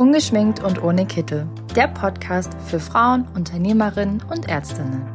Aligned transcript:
Ungeschminkt 0.00 0.64
und 0.64 0.82
ohne 0.82 1.04
Kittel. 1.04 1.46
Der 1.76 1.86
Podcast 1.86 2.54
für 2.66 2.80
Frauen, 2.80 3.28
Unternehmerinnen 3.34 4.22
und 4.30 4.48
Ärztinnen. 4.48 5.06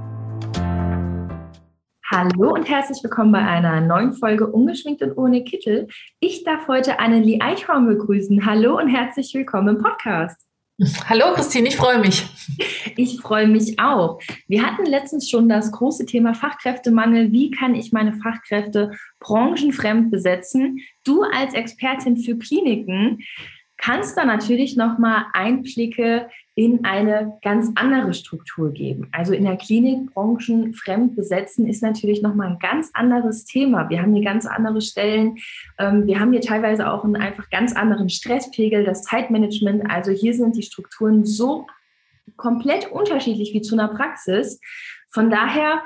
Hallo 2.11 2.53
und 2.53 2.69
herzlich 2.69 3.01
willkommen 3.01 3.31
bei 3.31 3.39
einer 3.39 3.81
neuen 3.81 4.13
Folge 4.13 4.45
Ungeschminkt 4.45 5.01
und 5.01 5.17
ohne 5.17 5.43
Kittel. 5.43 5.87
Ich 6.19 6.43
darf 6.43 6.67
heute 6.67 6.99
Annelie 6.99 7.41
Eichhorn 7.41 7.87
begrüßen. 7.87 8.45
Hallo 8.45 8.77
und 8.77 8.89
herzlich 8.89 9.33
willkommen 9.33 9.77
im 9.77 9.81
Podcast. 9.81 10.39
Hallo 11.09 11.33
Christine, 11.33 11.67
ich 11.69 11.77
freue 11.77 11.97
mich. 11.97 12.27
Ich 12.95 13.19
freue 13.21 13.47
mich 13.47 13.79
auch. 13.79 14.19
Wir 14.47 14.63
hatten 14.63 14.85
letztens 14.85 15.27
schon 15.27 15.49
das 15.49 15.71
große 15.71 16.05
Thema 16.05 16.35
Fachkräftemangel. 16.35 17.31
Wie 17.31 17.49
kann 17.49 17.73
ich 17.73 17.91
meine 17.91 18.13
Fachkräfte 18.13 18.91
branchenfremd 19.19 20.11
besetzen? 20.11 20.79
Du 21.03 21.23
als 21.23 21.55
Expertin 21.55 22.17
für 22.17 22.37
Kliniken 22.37 23.23
kannst 23.85 24.17
da 24.17 24.25
natürlich 24.25 24.75
nochmal 24.75 25.25
Einblicke 25.33 26.27
in 26.55 26.85
eine 26.85 27.37
ganz 27.43 27.71
andere 27.75 28.15
Struktur 28.15 28.71
geben. 28.71 29.09
Also 29.11 29.33
in 29.33 29.43
der 29.43 29.57
Klinik 29.57 30.11
Branchen 30.11 30.73
fremd 30.73 31.15
besetzen 31.15 31.67
ist 31.67 31.83
natürlich 31.83 32.23
nochmal 32.23 32.47
ein 32.47 32.59
ganz 32.59 32.89
anderes 32.93 33.45
Thema. 33.45 33.87
Wir 33.89 34.01
haben 34.01 34.15
hier 34.15 34.23
ganz 34.23 34.47
andere 34.47 34.81
Stellen. 34.81 35.37
Ähm, 35.77 36.07
wir 36.07 36.19
haben 36.19 36.31
hier 36.31 36.41
teilweise 36.41 36.91
auch 36.91 37.03
einen 37.03 37.15
einfach 37.15 37.49
ganz 37.51 37.75
anderen 37.75 38.09
Stresspegel, 38.09 38.85
das 38.85 39.03
Zeitmanagement. 39.03 39.83
Also 39.91 40.11
hier 40.11 40.33
sind 40.33 40.55
die 40.55 40.63
Strukturen 40.63 41.23
so 41.23 41.67
komplett 42.37 42.91
unterschiedlich 42.91 43.53
wie 43.53 43.61
zu 43.61 43.75
einer 43.75 43.89
Praxis. 43.89 44.59
Von 45.11 45.29
daher 45.29 45.83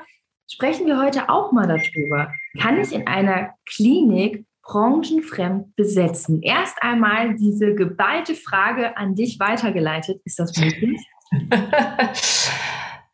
sprechen 0.50 0.86
wir 0.86 1.02
heute 1.02 1.28
auch 1.28 1.52
mal 1.52 1.66
darüber. 1.66 2.32
Kann 2.58 2.80
ich 2.80 2.92
in 2.92 3.06
einer 3.06 3.50
Klinik 3.66 4.46
branchenfremd 4.70 5.74
besetzen? 5.74 6.42
Erst 6.42 6.82
einmal 6.82 7.34
diese 7.34 7.74
geballte 7.74 8.34
Frage 8.34 8.96
an 8.96 9.14
dich 9.14 9.40
weitergeleitet. 9.40 10.20
Ist 10.24 10.38
das 10.38 10.56
möglich? 10.56 11.00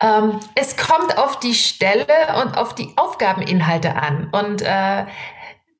ähm, 0.01 0.41
es 0.55 0.77
kommt 0.77 1.17
auf 1.19 1.41
die 1.41 1.55
Stelle 1.55 2.07
und 2.43 2.59
auf 2.59 2.75
die 2.75 2.89
Aufgabeninhalte 2.97 3.95
an. 3.97 4.29
Und 4.33 4.63
äh, 4.63 5.07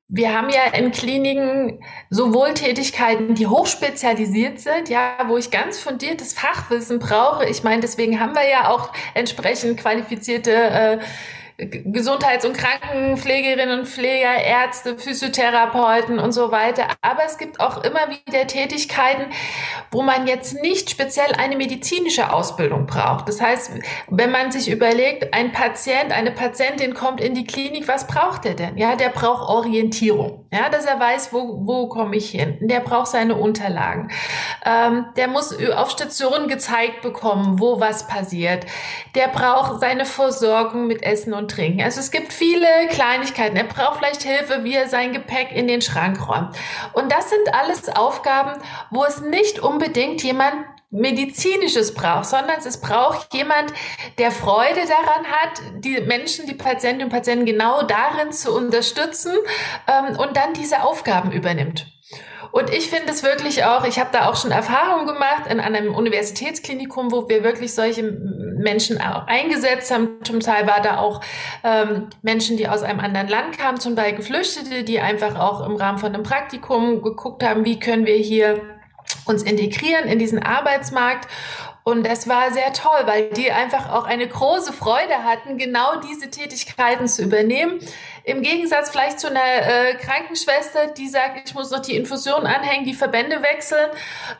wir 0.09 0.33
haben 0.33 0.49
ja 0.49 0.73
in 0.73 0.91
Kliniken 0.91 1.83
sowohl 2.09 2.53
Tätigkeiten, 2.53 3.35
die 3.35 3.45
hochspezialisiert 3.45 4.59
sind, 4.59 4.89
ja, 4.89 5.17
wo 5.27 5.37
ich 5.37 5.51
ganz 5.51 5.79
fundiertes 5.79 6.33
Fachwissen 6.33 6.97
brauche. 6.97 7.45
Ich 7.45 7.63
meine, 7.63 7.81
deswegen 7.81 8.19
haben 8.19 8.33
wir 8.33 8.49
ja 8.49 8.69
auch 8.69 8.93
entsprechend 9.13 9.79
qualifizierte 9.79 10.51
äh, 10.51 10.99
Gesundheits- 11.57 12.45
und 12.45 12.55
Krankenpflegerinnen 12.55 13.79
und 13.79 13.87
Pfleger, 13.87 14.35
Ärzte, 14.35 14.95
Physiotherapeuten 14.95 16.19
und 16.19 16.31
so 16.31 16.51
weiter. 16.51 16.83
Aber 17.01 17.23
es 17.25 17.39
gibt 17.39 17.59
auch 17.59 17.83
immer 17.83 18.01
wieder 18.09 18.45
Tätigkeiten, 18.45 19.25
wo 19.89 20.03
man 20.03 20.27
jetzt 20.27 20.61
nicht 20.61 20.91
speziell 20.91 21.33
eine 21.33 21.57
medizinische 21.57 22.31
Ausbildung 22.31 22.85
braucht. 22.85 23.27
Das 23.27 23.41
heißt, 23.41 23.71
wenn 24.09 24.29
man 24.29 24.51
sich 24.51 24.69
überlegt, 24.69 25.33
ein 25.33 25.51
Patient, 25.51 26.11
eine 26.11 26.29
Patientin 26.29 26.93
kommt 26.93 27.19
in 27.19 27.33
die 27.33 27.45
Klinik, 27.45 27.87
was 27.87 28.05
braucht 28.05 28.45
er 28.45 28.53
denn? 28.53 28.77
Ja, 28.77 28.95
der 28.95 29.09
braucht 29.09 29.49
Orientierung. 29.49 30.45
Ja, 30.53 30.69
dass 30.69 30.85
er 30.85 30.99
weiß, 30.99 31.33
wo, 31.33 31.65
wo 31.65 31.89
komme 31.89 32.15
ich 32.15 32.29
hin. 32.29 32.57
Der 32.61 32.81
braucht 32.81 33.07
seine 33.07 33.35
Unterlagen. 33.35 34.11
Ähm, 34.63 35.07
der 35.17 35.27
muss 35.27 35.57
auf 35.75 35.89
Stationen 35.89 36.47
gezeigt 36.47 37.01
bekommen, 37.01 37.59
wo 37.59 37.79
was 37.79 38.07
passiert. 38.07 38.65
Der 39.15 39.27
braucht 39.27 39.81
seine 39.81 40.05
Versorgung 40.05 40.87
mit 40.87 41.03
Essen 41.03 41.33
und 41.33 41.46
Trinken. 41.47 41.81
Also 41.81 41.99
es 41.99 42.11
gibt 42.11 42.33
viele 42.33 42.67
Kleinigkeiten. 42.89 43.55
Er 43.57 43.63
braucht 43.63 43.97
vielleicht 43.97 44.23
Hilfe, 44.23 44.63
wie 44.63 44.73
er 44.73 44.87
sein 44.87 45.13
Gepäck 45.13 45.51
in 45.51 45.67
den 45.67 45.81
Schrank 45.81 46.27
räumt. 46.27 46.55
Und 46.93 47.11
das 47.11 47.29
sind 47.29 47.53
alles 47.53 47.89
Aufgaben, 47.89 48.61
wo 48.91 49.03
es 49.03 49.21
nicht 49.21 49.59
unbedingt 49.59 50.23
jemand 50.23 50.55
medizinisches 50.89 51.93
braucht, 51.93 52.25
sondern 52.25 52.57
es 52.65 52.79
braucht 52.79 53.33
jemand, 53.33 53.73
der 54.17 54.31
Freude 54.31 54.81
daran 54.87 55.25
hat, 55.25 55.61
die 55.83 55.99
Menschen, 56.01 56.47
die 56.47 56.53
Patientinnen 56.53 57.07
und 57.07 57.11
Patienten 57.11 57.45
genau 57.45 57.83
darin 57.83 58.31
zu 58.31 58.55
unterstützen 58.55 59.33
ähm, 59.87 60.17
und 60.17 60.37
dann 60.37 60.53
diese 60.53 60.83
Aufgaben 60.83 61.31
übernimmt. 61.31 61.96
Und 62.51 62.69
ich 62.71 62.89
finde 62.89 63.11
es 63.11 63.23
wirklich 63.23 63.63
auch, 63.65 63.85
ich 63.85 63.99
habe 63.99 64.09
da 64.11 64.29
auch 64.29 64.35
schon 64.35 64.51
Erfahrungen 64.51 65.05
gemacht 65.05 65.43
in 65.49 65.59
einem 65.59 65.93
Universitätsklinikum, 65.93 67.11
wo 67.11 67.27
wir 67.29 67.43
wirklich 67.43 67.73
solche 67.73 68.03
Menschen 68.03 68.99
auch 68.99 69.27
eingesetzt 69.27 69.91
haben. 69.91 70.23
Zum 70.23 70.39
Teil 70.39 70.67
war 70.67 70.81
da 70.81 70.97
auch 70.97 71.21
ähm, 71.63 72.07
Menschen, 72.21 72.57
die 72.57 72.67
aus 72.67 72.83
einem 72.83 72.99
anderen 72.99 73.27
Land 73.27 73.57
kamen, 73.57 73.79
zum 73.79 73.95
Teil 73.95 74.13
Geflüchtete, 74.13 74.83
die 74.83 74.99
einfach 74.99 75.39
auch 75.39 75.65
im 75.65 75.75
Rahmen 75.75 75.97
von 75.97 76.13
einem 76.13 76.23
Praktikum 76.23 77.01
geguckt 77.01 77.43
haben, 77.43 77.65
wie 77.65 77.79
können 77.79 78.05
wir 78.05 78.15
hier 78.15 78.61
uns 79.25 79.43
integrieren 79.43 80.05
in 80.05 80.19
diesen 80.19 80.41
Arbeitsmarkt. 80.41 81.27
Und 81.87 82.05
das 82.05 82.27
war 82.27 82.51
sehr 82.51 82.73
toll, 82.73 82.99
weil 83.05 83.29
die 83.29 83.49
einfach 83.49 83.93
auch 83.93 84.03
eine 84.03 84.27
große 84.27 84.73
Freude 84.73 85.23
hatten, 85.23 85.57
genau 85.57 86.01
diese 86.01 86.29
Tätigkeiten 86.29 87.07
zu 87.07 87.23
übernehmen. 87.23 87.79
Im 88.25 88.41
Gegensatz 88.41 88.89
vielleicht 88.89 89.21
zu 89.21 89.27
einer 89.27 89.39
äh, 89.39 89.95
Krankenschwester, 89.95 90.87
die 90.87 91.07
sagt, 91.07 91.47
ich 91.47 91.55
muss 91.55 91.71
noch 91.71 91.79
die 91.79 91.95
Infusion 91.95 92.45
anhängen, 92.45 92.83
die 92.83 92.93
Verbände 92.93 93.41
wechseln, 93.41 93.89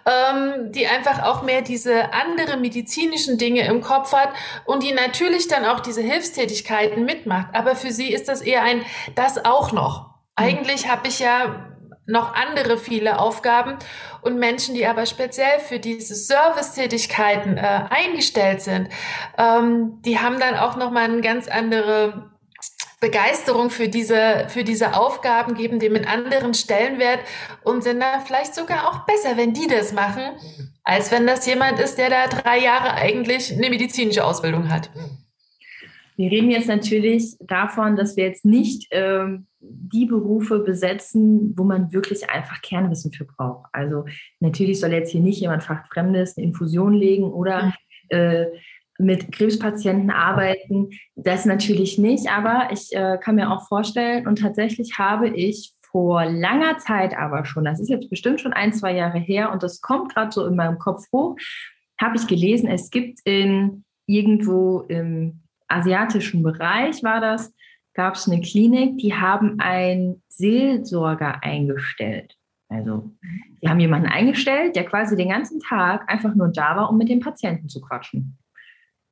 ähm, 0.05 0.73
die 0.73 0.87
einfach 0.87 1.23
auch 1.23 1.41
mehr 1.41 1.61
diese 1.61 2.11
andere 2.11 2.57
medizinischen 2.57 3.37
Dinge 3.37 3.65
im 3.65 3.79
Kopf 3.79 4.11
hat 4.11 4.33
und 4.65 4.83
die 4.83 4.91
natürlich 4.91 5.47
dann 5.47 5.63
auch 5.63 5.79
diese 5.79 6.01
Hilfstätigkeiten 6.01 7.05
mitmacht. 7.05 7.47
Aber 7.53 7.77
für 7.77 7.93
sie 7.93 8.11
ist 8.11 8.27
das 8.27 8.41
eher 8.41 8.63
ein, 8.63 8.81
das 9.15 9.45
auch 9.45 9.71
noch. 9.71 10.09
Eigentlich 10.35 10.89
habe 10.89 11.07
ich 11.07 11.19
ja 11.19 11.76
noch 12.07 12.33
andere 12.33 12.77
viele 12.77 13.19
Aufgaben 13.19 13.77
und 14.21 14.39
Menschen, 14.39 14.73
die 14.73 14.87
aber 14.87 15.05
speziell 15.05 15.59
für 15.59 15.79
diese 15.79 16.15
Servicetätigkeiten 16.15 17.57
äh, 17.57 17.85
eingestellt 17.89 18.61
sind, 18.61 18.89
ähm, 19.37 20.01
die 20.03 20.19
haben 20.19 20.39
dann 20.39 20.55
auch 20.55 20.77
noch 20.77 20.89
mal 20.89 21.03
eine 21.03 21.21
ganz 21.21 21.47
andere 21.47 22.31
Begeisterung 22.99 23.69
für 23.69 23.89
diese, 23.89 24.47
für 24.49 24.63
diese 24.63 24.95
Aufgaben, 24.95 25.53
geben 25.53 25.79
dem 25.79 25.95
einen 25.95 26.05
anderen 26.05 26.53
Stellenwert 26.55 27.19
und 27.63 27.83
sind 27.83 27.99
dann 27.99 28.21
vielleicht 28.25 28.55
sogar 28.55 28.89
auch 28.89 29.05
besser, 29.05 29.37
wenn 29.37 29.53
die 29.53 29.67
das 29.67 29.93
machen, 29.93 30.23
als 30.83 31.11
wenn 31.11 31.27
das 31.27 31.45
jemand 31.45 31.79
ist, 31.79 31.97
der 31.97 32.09
da 32.09 32.27
drei 32.27 32.59
Jahre 32.59 32.93
eigentlich 32.93 33.53
eine 33.53 33.69
medizinische 33.69 34.25
Ausbildung 34.25 34.69
hat. 34.69 34.89
Wir 36.15 36.31
reden 36.31 36.49
jetzt 36.49 36.67
natürlich 36.67 37.35
davon, 37.39 37.95
dass 37.95 38.15
wir 38.15 38.25
jetzt 38.25 38.45
nicht 38.45 38.87
ähm, 38.89 39.46
die 39.59 40.05
Berufe 40.05 40.59
besetzen, 40.59 41.53
wo 41.57 41.63
man 41.63 41.91
wirklich 41.91 42.29
einfach 42.29 42.61
Kernwissen 42.61 43.11
für 43.11 43.25
braucht. 43.25 43.69
Also 43.73 44.05
natürlich 44.39 44.79
soll 44.79 44.91
jetzt 44.91 45.11
hier 45.11 45.21
nicht 45.21 45.41
jemand 45.41 45.63
Fachfremdes 45.63 46.37
eine 46.37 46.47
Infusion 46.47 46.93
legen 46.93 47.31
oder 47.31 47.65
mhm. 47.65 47.71
äh, 48.09 48.45
mit 48.99 49.31
Krebspatienten 49.31 50.09
arbeiten. 50.09 50.89
Das 51.15 51.45
natürlich 51.45 51.97
nicht, 51.97 52.29
aber 52.29 52.69
ich 52.71 52.95
äh, 52.95 53.17
kann 53.21 53.35
mir 53.35 53.51
auch 53.51 53.67
vorstellen 53.67 54.27
und 54.27 54.39
tatsächlich 54.39 54.97
habe 54.97 55.29
ich 55.29 55.73
vor 55.91 56.25
langer 56.25 56.77
Zeit 56.77 57.17
aber 57.17 57.45
schon, 57.45 57.65
das 57.65 57.79
ist 57.79 57.89
jetzt 57.89 58.09
bestimmt 58.09 58.41
schon 58.41 58.53
ein, 58.53 58.73
zwei 58.73 58.95
Jahre 58.95 59.19
her 59.19 59.51
und 59.51 59.63
das 59.63 59.81
kommt 59.81 60.13
gerade 60.13 60.31
so 60.31 60.45
in 60.45 60.55
meinem 60.55 60.77
Kopf 60.79 61.05
hoch, 61.13 61.37
habe 61.99 62.17
ich 62.17 62.27
gelesen, 62.27 62.67
es 62.67 62.89
gibt 62.89 63.19
in 63.23 63.83
irgendwo 64.05 64.81
im 64.81 65.41
asiatischen 65.67 66.43
Bereich 66.43 67.03
war 67.03 67.21
das, 67.21 67.53
gab 67.97 68.13
es 68.15 68.27
eine 68.27 68.39
Klinik, 68.41 68.99
die 68.99 69.15
haben 69.15 69.59
einen 69.59 70.21
Seelsorger 70.29 71.43
eingestellt. 71.43 72.35
Also, 72.69 73.11
die 73.61 73.67
haben 73.67 73.79
jemanden 73.79 74.07
eingestellt, 74.07 74.75
der 74.75 74.85
quasi 74.85 75.15
den 75.15 75.29
ganzen 75.29 75.59
Tag 75.59 76.07
einfach 76.07 76.35
nur 76.35 76.49
da 76.49 76.75
war, 76.75 76.89
um 76.89 76.97
mit 76.97 77.09
den 77.09 77.21
Patienten 77.21 77.69
zu 77.69 77.81
quatschen. 77.81 78.37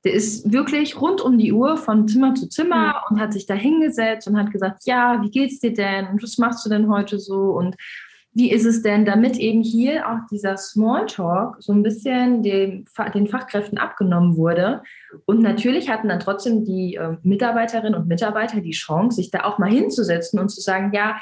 Der 0.04 0.14
ist 0.14 0.52
wirklich 0.54 1.02
rund 1.02 1.20
um 1.20 1.40
die 1.40 1.52
Uhr 1.52 1.78
von 1.78 2.08
Zimmer 2.08 2.36
zu 2.36 2.48
Zimmer 2.48 3.02
und 3.10 3.20
hat 3.20 3.34
sich 3.34 3.48
da 3.48 3.56
hingesetzt 3.56 4.28
und 4.28 4.38
hat 4.38 4.52
gesagt, 4.52 4.86
ja, 4.86 5.20
wie 5.24 5.32
geht's 5.32 5.60
dir 5.60 5.74
denn? 5.74 6.08
Und 6.08 6.22
was 6.22 6.38
machst 6.38 6.64
du 6.64 6.70
denn 6.70 6.88
heute 6.88 7.18
so? 7.18 7.58
Und 7.58 7.76
wie 8.38 8.52
ist 8.52 8.66
es 8.66 8.82
denn, 8.82 9.06
damit 9.06 9.38
eben 9.38 9.64
hier 9.64 10.10
auch 10.10 10.28
dieser 10.30 10.58
Smalltalk 10.58 11.56
so 11.60 11.72
ein 11.72 11.84
bisschen 11.84 12.44
dem, 12.44 12.84
den 13.14 13.28
Fachkräften 13.28 13.78
abgenommen 13.78 14.36
wurde? 14.36 14.84
Und 15.24 15.42
natürlich 15.42 15.90
hatten 15.90 16.10
dann 16.10 16.20
trotzdem 16.20 16.66
die 16.66 16.96
äh, 16.96 17.16
Mitarbeiterinnen 17.24 17.96
und 17.96 18.10
Mitarbeiter 18.10 18.60
die 18.60 18.72
Chance, 18.72 19.16
sich 19.16 19.32
da 19.32 19.46
auch 19.46 19.58
mal 19.58 19.70
hinzusetzen 19.70 20.38
und 20.38 20.50
zu 20.50 20.60
sagen, 20.60 20.92
ja, 20.94 21.16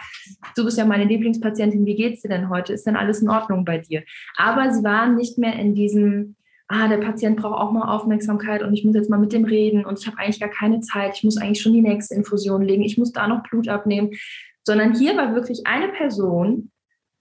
du 0.55 0.65
bist 0.65 0.79
ja 0.79 0.85
meine 0.85 1.03
Lieblingspatientin, 1.03 1.85
wie 1.85 1.93
geht's 1.95 2.23
dir 2.23 2.29
denn 2.29 2.49
heute? 2.49 2.73
Ist 2.73 2.87
denn 2.87 2.95
alles 2.95 3.21
in 3.21 3.29
Ordnung 3.29 3.63
bei 3.63 3.77
dir? 3.77 4.01
Aber 4.35 4.73
sie 4.73 4.83
waren 4.83 5.13
nicht 5.13 5.37
mehr 5.37 5.53
in 5.53 5.75
diesem, 5.75 6.35
ah, 6.67 6.87
der 6.87 6.97
Patient 6.97 7.37
braucht 7.37 7.61
auch 7.61 7.71
mal 7.71 7.93
Aufmerksamkeit 7.93 8.63
und 8.63 8.73
ich 8.73 8.85
muss 8.85 8.95
jetzt 8.95 9.11
mal 9.11 9.19
mit 9.19 9.33
dem 9.33 9.45
reden 9.45 9.85
und 9.85 9.99
ich 9.99 10.07
habe 10.07 10.17
eigentlich 10.17 10.39
gar 10.39 10.49
keine 10.49 10.79
Zeit, 10.79 11.17
ich 11.17 11.23
muss 11.23 11.37
eigentlich 11.37 11.61
schon 11.61 11.73
die 11.73 11.81
nächste 11.83 12.15
Infusion 12.15 12.63
legen, 12.63 12.81
ich 12.81 12.97
muss 12.97 13.11
da 13.11 13.27
noch 13.27 13.43
Blut 13.43 13.67
abnehmen, 13.67 14.09
sondern 14.63 14.95
hier 14.95 15.15
war 15.15 15.35
wirklich 15.35 15.67
eine 15.67 15.89
Person, 15.89 16.71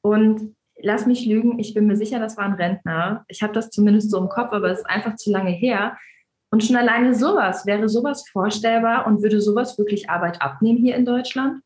und 0.03 0.55
lass 0.77 1.07
mich 1.07 1.25
lügen, 1.25 1.59
ich 1.59 1.75
bin 1.75 1.87
mir 1.87 1.97
sicher, 1.97 2.19
das 2.19 2.37
war 2.37 2.45
ein 2.45 2.55
Rentner. 2.55 3.25
Ich 3.29 3.43
habe 3.43 3.53
das 3.53 3.71
zumindest 3.71 4.11
so 4.11 4.19
im 4.19 4.29
Kopf, 4.29 4.53
aber 4.53 4.71
es 4.71 4.81
ist 4.81 4.91
einfach 4.91 5.17
zu 5.17 5.31
lange 5.31 5.51
her. 5.51 5.97
Und 6.51 6.63
schon 6.63 6.77
alleine 6.77 7.15
sowas, 7.15 7.65
wäre 7.65 7.89
sowas 7.89 8.29
vorstellbar 8.29 9.07
und 9.07 9.23
würde 9.23 9.41
sowas 9.41 9.79
wirklich 9.79 10.11
Arbeit 10.11 10.43
abnehmen 10.43 10.79
hier 10.79 10.97
in 10.97 11.07
Deutschland? 11.07 11.63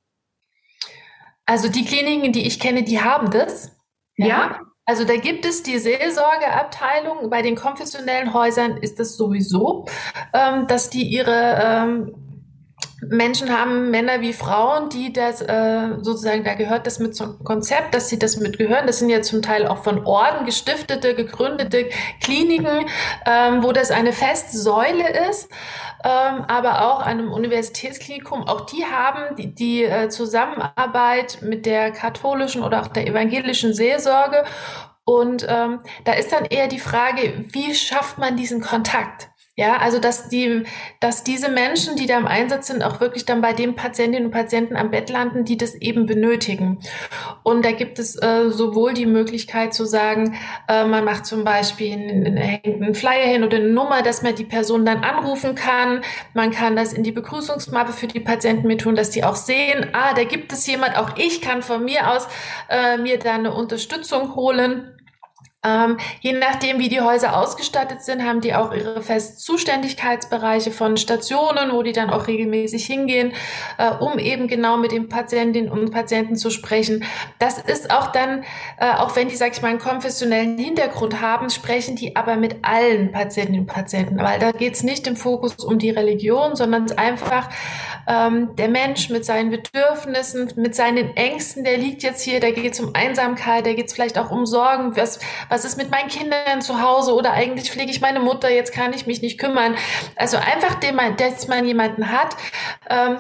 Also 1.45 1.69
die 1.69 1.85
Kliniken, 1.85 2.33
die 2.33 2.47
ich 2.47 2.61
kenne, 2.61 2.85
die 2.85 3.01
haben 3.01 3.31
das. 3.31 3.77
Ja. 4.17 4.27
ja? 4.27 4.61
Also 4.85 5.05
da 5.05 5.17
gibt 5.17 5.45
es 5.45 5.65
die 5.65 5.79
Seelsorgeabteilung. 5.79 7.29
Bei 7.31 7.43
den 7.43 7.57
konfessionellen 7.57 8.33
Häusern 8.33 8.77
ist 8.77 9.01
es 9.01 9.17
sowieso, 9.17 9.87
ähm, 10.33 10.69
dass 10.69 10.91
die 10.91 11.03
ihre 11.03 11.59
ähm, 11.61 12.26
Menschen 13.03 13.51
haben, 13.51 13.91
Männer 13.91 14.23
wie 14.23 14.33
Frauen, 14.33 14.89
die 14.89 15.13
das 15.13 15.43
äh, 15.43 15.89
sozusagen, 16.01 16.45
da 16.45 16.55
gehört 16.55 16.87
das 16.87 16.99
mit 16.99 17.15
zum 17.15 17.43
Konzept, 17.45 17.95
dass 17.95 18.09
sie 18.09 18.19
das 18.19 18.39
mitgehören. 18.39 18.87
Das 18.87 18.99
sind 18.99 19.11
ja 19.11 19.21
zum 19.21 19.43
Teil 19.43 19.67
auch 19.67 19.85
von 19.85 20.07
Orden 20.07 20.47
gestiftete, 20.47 21.15
gegründete 21.15 21.91
Kliniken, 22.23 22.87
ähm, 23.27 23.63
wo 23.63 23.73
das 23.73 23.91
eine 23.91 24.13
feste 24.13 24.57
Säule 24.57 25.29
ist, 25.31 25.51
ähm, 26.05 26.45
aber 26.49 26.87
auch 26.87 27.01
einem 27.01 27.31
Universitätsklinikum. 27.33 28.49
Auch 28.49 28.63
die 28.63 28.87
haben 28.87 29.37
die, 29.37 29.55
die 29.55 29.85
äh, 29.85 30.09
Zusammenarbeit 30.09 31.39
mit 31.43 31.67
der 31.67 31.91
katholischen 31.91 32.63
oder 32.63 32.81
auch 32.81 32.89
der 32.89 33.07
evangelischen 33.07 33.75
Seelsorge. 33.75 34.45
Und 35.05 35.47
ähm, 35.49 35.81
da 36.05 36.15
ist 36.15 36.33
dann 36.33 36.47
eher 36.47 36.67
die 36.67 36.81
Frage, 36.81 37.45
wie 37.53 37.75
schafft 37.75 38.19
man 38.19 38.37
diesen 38.37 38.61
Kontakt? 38.61 39.29
Ja, 39.59 39.79
also 39.79 39.99
dass 39.99 40.29
die, 40.29 40.65
dass 41.01 41.25
diese 41.25 41.49
Menschen, 41.49 41.97
die 41.97 42.05
da 42.05 42.19
im 42.19 42.27
Einsatz 42.27 42.67
sind, 42.67 42.85
auch 42.85 43.01
wirklich 43.01 43.25
dann 43.25 43.41
bei 43.41 43.55
den 43.55 43.75
Patientinnen 43.75 44.27
und 44.27 44.31
Patienten 44.31 44.77
am 44.77 44.91
Bett 44.91 45.09
landen, 45.09 45.47
die 45.47 45.57
das 45.57 45.75
eben 45.77 46.05
benötigen. 46.05 46.79
Und 47.43 47.65
da 47.65 47.73
gibt 47.73 47.99
es 47.99 48.21
äh, 48.23 48.51
sowohl 48.51 48.93
die 48.93 49.07
Möglichkeit 49.07 49.73
zu 49.73 49.87
sagen, 49.87 50.37
äh, 50.69 50.85
man 50.85 51.07
macht 51.07 51.25
zum 51.25 51.45
Beispiel 51.45 51.95
einen, 51.95 52.37
einen 52.37 52.95
Flyer 52.95 53.29
hin 53.29 53.45
oder 53.45 53.57
eine 53.57 53.71
Nummer, 53.71 54.03
dass 54.03 54.21
man 54.21 54.35
die 54.35 54.45
Person 54.45 54.85
dann 54.85 55.03
anrufen 55.03 55.55
kann. 55.55 56.03
Man 56.35 56.51
kann 56.51 56.77
das 56.77 56.93
in 56.93 57.03
die 57.03 57.13
Begrüßungsmappe 57.13 57.95
für 57.95 58.09
die 58.09 58.21
Patienten 58.21 58.67
mit 58.67 58.83
tun, 58.83 58.95
dass 58.95 59.09
die 59.09 59.25
auch 59.25 59.37
sehen, 59.37 59.87
ah, 59.95 60.13
da 60.13 60.25
gibt 60.25 60.53
es 60.53 60.67
jemand, 60.67 60.99
auch 60.99 61.17
ich 61.17 61.41
kann 61.41 61.63
von 61.63 61.83
mir 61.83 62.11
aus 62.11 62.29
äh, 62.69 62.99
mir 62.99 63.19
da 63.19 63.33
eine 63.33 63.55
Unterstützung 63.55 64.35
holen. 64.35 64.96
Ähm, 65.65 65.97
je 66.21 66.33
nachdem, 66.33 66.79
wie 66.79 66.89
die 66.89 67.01
Häuser 67.01 67.37
ausgestattet 67.37 68.03
sind, 68.03 68.25
haben 68.25 68.41
die 68.41 68.55
auch 68.55 68.73
ihre 68.73 69.03
festen 69.03 69.39
Zuständigkeitsbereiche 69.39 70.71
von 70.71 70.97
Stationen, 70.97 71.73
wo 71.73 71.83
die 71.83 71.93
dann 71.93 72.11
auch 72.11 72.29
regelmäßig 72.29 72.87
hingehen, 72.87 73.33
äh, 73.79 73.91
um 73.91 74.19
eben 74.19 74.47
genau 74.47 74.77
mit 74.77 74.93
den 74.93 75.09
Patientinnen 75.09 75.71
und 75.71 75.91
Patienten 75.91 76.37
zu 76.37 76.51
sprechen. 76.51 77.05
Das 77.39 77.59
ist 77.59 77.91
auch 77.91 78.13
dann, 78.13 78.45
äh, 78.79 78.93
auch 78.99 79.17
wenn 79.17 79.29
die, 79.29 79.37
sag 79.37 79.53
ich 79.53 79.63
mal, 79.63 79.69
einen 79.69 79.79
konfessionellen 79.79 80.59
Hintergrund 80.59 81.21
haben, 81.21 81.51
sprechen 81.51 81.97
die 81.97 82.15
aber 82.15 82.37
mit 82.37 82.57
allen 82.63 83.11
Patientinnen 83.11 83.63
und 83.63 83.67
Patienten, 83.67 84.19
weil 84.19 84.39
da 84.39 84.53
geht 84.53 84.75
es 84.75 84.83
nicht 84.83 85.07
im 85.07 85.17
Fokus 85.17 85.57
um 85.65 85.79
die 85.79 85.91
Religion, 85.91 86.55
sondern 86.55 86.93
einfach 86.93 87.49
ähm, 88.07 88.55
der 88.57 88.69
Mensch 88.69 89.11
mit 89.11 89.25
seinen 89.25 89.51
Bedürfnissen, 89.51 90.53
mit 90.57 90.75
seinen 90.75 91.17
Ängsten, 91.17 91.65
der 91.65 91.79
liegt 91.79 92.03
jetzt 92.03 92.23
hier, 92.23 92.41
da 92.41 92.51
geht 92.51 92.75
es 92.75 92.81
um 92.81 92.95
Einsamkeit, 92.95 93.67
da 93.67 93.73
geht 93.73 93.87
es 93.87 93.95
vielleicht 93.95 94.19
auch 94.19 94.31
um 94.31 94.47
Sorgen, 94.47 94.97
was, 94.97 95.19
was 95.49 95.56
ist 95.65 95.77
mit 95.77 95.91
meinen 95.91 96.09
Kindern 96.09 96.61
zu 96.61 96.81
Hause 96.81 97.15
oder 97.15 97.33
eigentlich 97.33 97.71
pflege 97.71 97.91
ich 97.91 98.01
meine 98.01 98.21
Mutter, 98.21 98.51
jetzt 98.51 98.73
kann 98.73 98.93
ich 98.93 99.07
mich 99.07 99.23
nicht 99.23 99.39
kümmern. 99.39 99.77
Also 100.17 100.37
einfach, 100.37 100.79
dass 101.17 101.49
man 101.49 101.65
jemanden 101.67 102.11
hat, 102.11 102.37
ähm, 102.89 103.19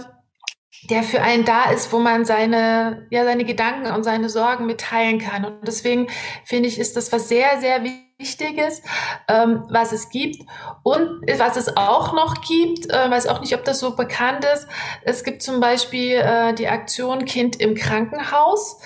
der 0.90 1.02
für 1.02 1.22
einen 1.22 1.44
da 1.44 1.70
ist, 1.70 1.92
wo 1.92 1.98
man 1.98 2.24
seine, 2.24 3.06
ja, 3.10 3.24
seine 3.24 3.44
Gedanken 3.44 3.90
und 3.92 4.04
seine 4.04 4.28
Sorgen 4.28 4.66
mitteilen 4.66 5.18
kann. 5.18 5.44
Und 5.44 5.66
deswegen 5.66 6.08
finde 6.44 6.68
ich, 6.68 6.78
ist 6.78 6.96
das 6.96 7.12
was 7.12 7.28
sehr, 7.28 7.60
sehr 7.60 7.82
Wichtiges, 8.18 8.82
ähm, 9.28 9.64
was 9.70 9.92
es 9.92 10.10
gibt. 10.10 10.42
Und 10.82 11.22
was 11.38 11.56
es 11.56 11.76
auch 11.76 12.12
noch 12.12 12.40
gibt, 12.40 12.90
äh, 12.90 13.10
weiß 13.10 13.26
auch 13.26 13.40
nicht, 13.40 13.54
ob 13.54 13.64
das 13.64 13.80
so 13.80 13.96
bekannt 13.96 14.46
ist. 14.54 14.66
Es 15.02 15.24
gibt 15.24 15.42
zum 15.42 15.60
Beispiel 15.60 16.12
äh, 16.12 16.54
die 16.54 16.68
Aktion 16.68 17.24
Kind 17.24 17.56
im 17.56 17.74
Krankenhaus. 17.74 18.80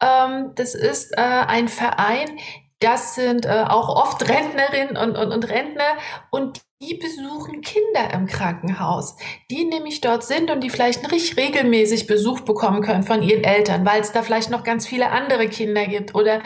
Ähm, 0.00 0.52
das 0.54 0.74
ist 0.74 1.16
äh, 1.16 1.20
ein 1.20 1.68
Verein, 1.68 2.38
das 2.80 3.14
sind 3.14 3.46
äh, 3.46 3.64
auch 3.68 3.88
oft 3.88 4.28
Rentnerinnen 4.28 4.96
und, 4.96 5.16
und, 5.16 5.32
und 5.32 5.48
Rentner 5.48 5.96
und 6.30 6.60
die 6.82 6.94
besuchen 6.94 7.62
Kinder 7.62 8.12
im 8.12 8.26
Krankenhaus, 8.26 9.16
die 9.50 9.64
nämlich 9.64 10.02
dort 10.02 10.24
sind 10.24 10.50
und 10.50 10.60
die 10.60 10.68
vielleicht 10.68 11.10
nicht 11.10 11.38
regelmäßig 11.38 12.06
Besuch 12.06 12.40
bekommen 12.40 12.82
können 12.82 13.02
von 13.02 13.22
ihren 13.22 13.44
Eltern, 13.44 13.86
weil 13.86 14.02
es 14.02 14.12
da 14.12 14.22
vielleicht 14.22 14.50
noch 14.50 14.62
ganz 14.62 14.86
viele 14.86 15.10
andere 15.10 15.48
Kinder 15.48 15.86
gibt 15.86 16.14
oder 16.14 16.42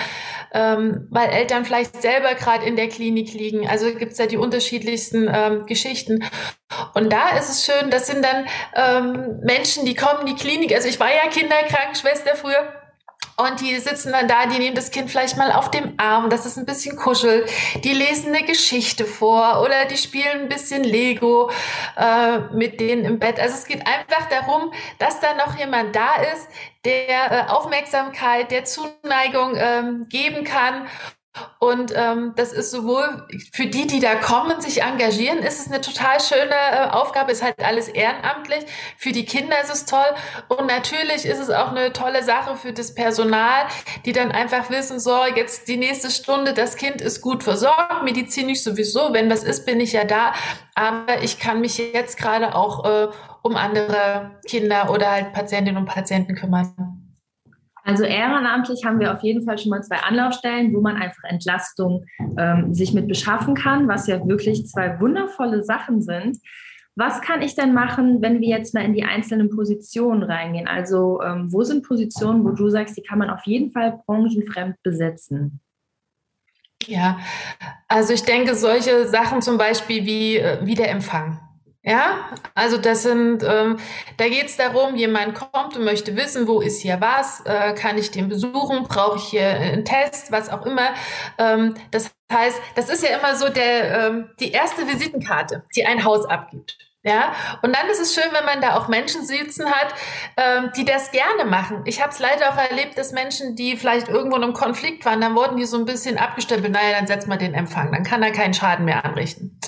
ähm, 0.53 1.09
weil 1.11 1.31
Eltern 1.31 1.65
vielleicht 1.65 2.01
selber 2.01 2.35
gerade 2.37 2.65
in 2.65 2.77
der 2.77 2.89
Klinik 2.89 3.35
liegen. 3.35 3.67
Also 3.69 3.93
gibt 3.93 4.13
es 4.13 4.19
da 4.19 4.27
die 4.27 4.37
unterschiedlichsten 4.37 5.29
ähm, 5.33 5.67
Geschichten. 5.67 6.23
Und 6.95 7.13
da 7.13 7.37
ist 7.37 7.51
es 7.51 7.65
schön, 7.65 7.91
das 7.91 8.07
sind 8.07 8.25
dann 8.25 8.47
ähm, 8.77 9.41
Menschen, 9.43 9.85
die 9.85 9.97
kommen 9.97 10.21
in 10.21 10.37
die 10.37 10.41
Klinik. 10.41 10.73
Also 10.73 10.89
ich 10.89 11.01
war 11.01 11.09
ja 11.09 11.29
Kinderkrankenschwester 11.29 12.37
früher 12.37 12.80
und 13.43 13.61
die 13.61 13.77
sitzen 13.79 14.13
dann 14.13 14.29
da, 14.29 14.47
die 14.47 14.59
nehmen 14.59 14.75
das 14.75 14.91
Kind 14.91 15.11
vielleicht 15.11 15.37
mal 15.37 15.53
auf 15.53 15.71
dem 15.71 15.95
Arm, 15.97 16.31
dass 16.31 16.47
es 16.47 16.57
ein 16.57 16.67
bisschen 16.67 16.97
kuschelt. 16.97 17.49
Die 17.85 17.93
lesen 17.93 18.35
eine 18.35 18.45
Geschichte 18.45 19.05
vor 19.05 19.63
oder 19.63 19.85
die 19.87 19.97
spielen 19.97 20.43
ein 20.43 20.49
bisschen 20.49 20.85
Lego 20.85 21.51
äh, 21.97 22.39
mit 22.53 22.81
denen 22.81 23.05
im 23.05 23.19
Bett. 23.19 23.39
Also 23.41 23.55
es 23.55 23.65
geht 23.65 23.87
einfach 23.87 24.29
darum, 24.29 24.73
dass 24.99 25.21
da 25.21 25.35
noch 25.35 25.59
jemand 25.59 25.95
da 25.95 26.17
ist, 26.35 26.49
der 26.85 27.47
äh, 27.49 27.51
Aufmerksamkeit, 27.51 28.51
der 28.51 28.65
Zuneigung 28.65 29.55
ähm, 29.57 30.07
geben 30.09 30.45
kann 30.45 30.87
und 31.61 31.93
ähm, 31.95 32.33
das 32.35 32.53
ist 32.53 32.73
sowohl 32.73 33.27
für 33.53 33.67
die, 33.67 33.87
die 33.87 34.01
da 34.01 34.17
kommen, 34.17 34.61
sich 34.61 34.83
engagieren, 34.83 35.39
ist 35.39 35.61
es 35.61 35.69
eine 35.69 35.81
total 35.81 36.21
schöne 36.21 36.51
äh, 36.51 36.89
Aufgabe, 36.91 37.31
ist 37.31 37.43
halt 37.43 37.55
alles 37.63 37.87
ehrenamtlich. 37.89 38.65
Für 38.97 39.13
die 39.13 39.25
Kinder 39.25 39.61
ist 39.63 39.73
es 39.73 39.87
toll. 39.87 40.07
Und 40.49 40.67
natürlich 40.67 41.25
ist 41.27 41.39
es 41.39 41.51
auch 41.51 41.69
eine 41.69 41.93
tolle 41.93 42.25
Sache 42.25 42.57
für 42.57 42.73
das 42.73 42.95
Personal, 42.95 43.67
die 44.05 44.13
dann 44.13 44.33
einfach 44.33 44.71
wissen, 44.71 44.99
so, 44.99 45.25
jetzt 45.37 45.69
die 45.69 45.77
nächste 45.77 46.11
Stunde, 46.11 46.53
das 46.53 46.77
Kind 46.77 47.01
ist 47.01 47.21
gut 47.21 47.45
versorgt, 47.45 48.03
medizinisch 48.03 48.63
sowieso. 48.63 49.13
Wenn 49.13 49.31
was 49.31 49.45
ist, 49.45 49.65
bin 49.67 49.81
ich 49.81 49.93
ja 49.93 50.05
da. 50.05 50.33
Aber 50.75 51.23
ich 51.23 51.39
kann 51.39 51.61
mich 51.61 51.79
jetzt 51.79 52.19
gerade 52.19 52.57
auch 52.57 52.85
äh, 52.85 53.09
um 53.43 53.55
andere 53.55 54.41
Kinder 54.49 54.91
oder 54.91 55.13
halt 55.13 55.33
Patientinnen 55.33 55.81
und 55.81 55.87
Patienten 55.87 56.35
kümmern. 56.35 57.00
Also 57.91 58.05
ehrenamtlich 58.05 58.85
haben 58.85 59.01
wir 59.01 59.13
auf 59.13 59.25
jeden 59.25 59.45
Fall 59.45 59.59
schon 59.59 59.71
mal 59.71 59.83
zwei 59.83 59.97
Anlaufstellen, 59.97 60.73
wo 60.73 60.81
man 60.81 60.95
einfach 60.95 61.25
Entlastung 61.25 62.07
ähm, 62.39 62.73
sich 62.73 62.95
mit 62.95 63.09
beschaffen 63.09 63.57
kann, 63.57 63.89
was 63.89 64.07
ja 64.07 64.25
wirklich 64.29 64.65
zwei 64.69 65.01
wundervolle 65.01 65.65
Sachen 65.65 66.01
sind. 66.01 66.39
Was 66.95 67.21
kann 67.21 67.43
ich 67.43 67.57
denn 67.57 67.75
machen, 67.75 68.23
wenn 68.23 68.41
wir 68.41 68.49
jetzt 68.49 68.75
mal 68.75 68.85
in 68.85 68.95
die 68.95 69.03
einzelnen 69.03 69.51
Positionen 69.51 70.23
reingehen? 70.23 70.69
Also 70.69 71.21
ähm, 71.21 71.53
wo 71.53 71.65
sind 71.65 71.85
Positionen, 71.85 72.45
wo 72.45 72.51
du 72.51 72.69
sagst, 72.69 72.97
die 72.97 73.03
kann 73.03 73.19
man 73.19 73.29
auf 73.29 73.45
jeden 73.45 73.73
Fall 73.73 74.01
branchenfremd 74.07 74.81
besetzen? 74.85 75.59
Ja, 76.87 77.19
also 77.89 78.13
ich 78.13 78.23
denke, 78.23 78.55
solche 78.55 79.09
Sachen 79.09 79.43
zum 79.43 79.59
Beispiel 79.59 80.07
wie 80.07 80.37
äh, 80.37 80.65
Wiederempfang. 80.65 81.41
Ja, 81.91 82.31
also 82.55 82.79
das 82.79 83.03
sind, 83.03 83.43
ähm, 83.43 83.81
da 84.17 84.29
geht 84.29 84.47
es 84.47 84.57
darum, 84.57 84.95
jemand 84.95 85.35
kommt 85.35 85.77
und 85.77 85.85
möchte 85.85 86.15
wissen, 86.15 86.47
wo 86.47 86.61
ist 86.61 86.81
hier 86.81 87.01
was, 87.01 87.41
äh, 87.47 87.75
kann 87.75 87.99
ich 87.99 88.13
den 88.13 88.29
besuchen, 88.29 88.85
brauche 88.85 89.17
ich 89.17 89.25
hier 89.25 89.49
einen 89.49 89.85
Test, 89.85 90.31
was 90.31 90.51
auch 90.51 90.65
immer. 90.67 90.91
Ähm, 91.37 91.75
das 91.91 92.13
heißt, 92.33 92.61
das 92.77 92.91
ist 92.91 93.03
ja 93.03 93.19
immer 93.19 93.35
so 93.35 93.49
der, 93.49 94.07
ähm, 94.07 94.31
die 94.39 94.53
erste 94.53 94.87
Visitenkarte, 94.87 95.65
die 95.75 95.85
ein 95.85 96.05
Haus 96.05 96.27
abgibt. 96.27 96.79
Ja, 97.03 97.35
und 97.63 97.75
dann 97.75 97.89
ist 97.91 97.99
es 98.01 98.15
schön, 98.15 98.31
wenn 98.33 98.45
man 98.45 98.61
da 98.61 98.77
auch 98.77 98.87
Menschen 98.87 99.25
sitzen 99.27 99.69
hat, 99.69 99.93
ähm, 100.37 100.71
die 100.77 100.85
das 100.85 101.11
gerne 101.11 101.45
machen. 101.45 101.83
Ich 101.87 102.01
habe 102.01 102.13
es 102.13 102.21
leider 102.21 102.53
auch 102.53 102.57
erlebt, 102.57 102.99
dass 102.99 103.11
Menschen, 103.11 103.57
die 103.57 103.77
vielleicht 103.77 104.09
irgendwo 104.09 104.37
in 104.37 104.45
einem 104.45 104.53
Konflikt 104.53 105.05
waren, 105.07 105.21
dann 105.21 105.35
wurden 105.35 105.57
die 105.57 105.65
so 105.65 105.77
ein 105.77 105.87
bisschen 105.87 106.19
abgestempelt, 106.19 106.73
naja, 106.73 106.97
dann 106.97 107.09
setzt 107.09 107.27
man 107.27 107.41
den 107.41 107.55
Empfang, 107.55 107.91
dann 107.91 108.05
kann 108.05 108.23
er 108.23 108.31
keinen 108.31 108.55
Schaden 108.55 108.85
mehr 108.85 109.05
anrichten 109.05 109.59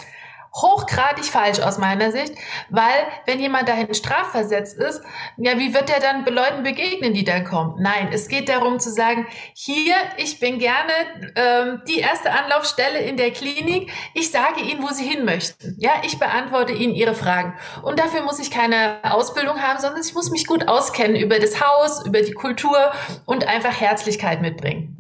hochgradig 0.55 1.25
falsch 1.25 1.61
aus 1.61 1.79
meiner 1.79 2.13
Sicht, 2.13 2.35
weil 2.69 3.07
wenn 3.25 3.41
jemand 3.41 3.69
dahin 3.69 3.93
strafversetzt 3.95 4.77
ist, 4.77 5.03
ja, 5.39 5.59
wie 5.59 5.73
wird 5.73 5.91
er 5.91 6.01
dann 6.01 6.27
Leuten 6.27 6.63
begegnen, 6.63 7.15
die 7.15 7.25
da 7.25 7.41
kommen? 7.41 7.77
Nein, 7.81 8.11
es 8.13 8.29
geht 8.29 8.49
darum 8.49 8.79
zu 8.79 8.91
sagen, 8.91 9.27
hier, 9.55 9.95
ich 10.19 10.41
bin 10.41 10.59
gerne 10.59 10.93
ähm, 11.37 11.83
die 11.89 12.01
erste 12.01 12.31
Anlaufstelle 12.31 12.99
in 12.99 13.17
der 13.17 13.31
Klinik. 13.31 13.91
Ich 14.15 14.31
sage 14.31 14.61
Ihnen, 14.61 14.83
wo 14.83 14.89
Sie 14.89 15.05
hin 15.05 15.25
möchten. 15.25 15.77
Ja, 15.79 15.93
ich 16.05 16.19
beantworte 16.19 16.73
Ihnen 16.73 16.95
Ihre 16.95 17.15
Fragen. 17.15 17.55
Und 17.83 17.99
dafür 17.99 18.23
muss 18.23 18.39
ich 18.39 18.51
keine 18.51 18.99
Ausbildung 19.05 19.61
haben, 19.63 19.81
sondern 19.81 20.03
ich 20.03 20.15
muss 20.15 20.31
mich 20.31 20.47
gut 20.47 20.69
auskennen 20.69 21.17
über 21.17 21.39
das 21.39 21.61
Haus, 21.61 22.05
über 22.05 22.21
die 22.21 22.33
Kultur 22.33 22.93
und 23.25 23.47
einfach 23.49 23.81
Herzlichkeit 23.81 24.43
mitbringen. 24.43 24.99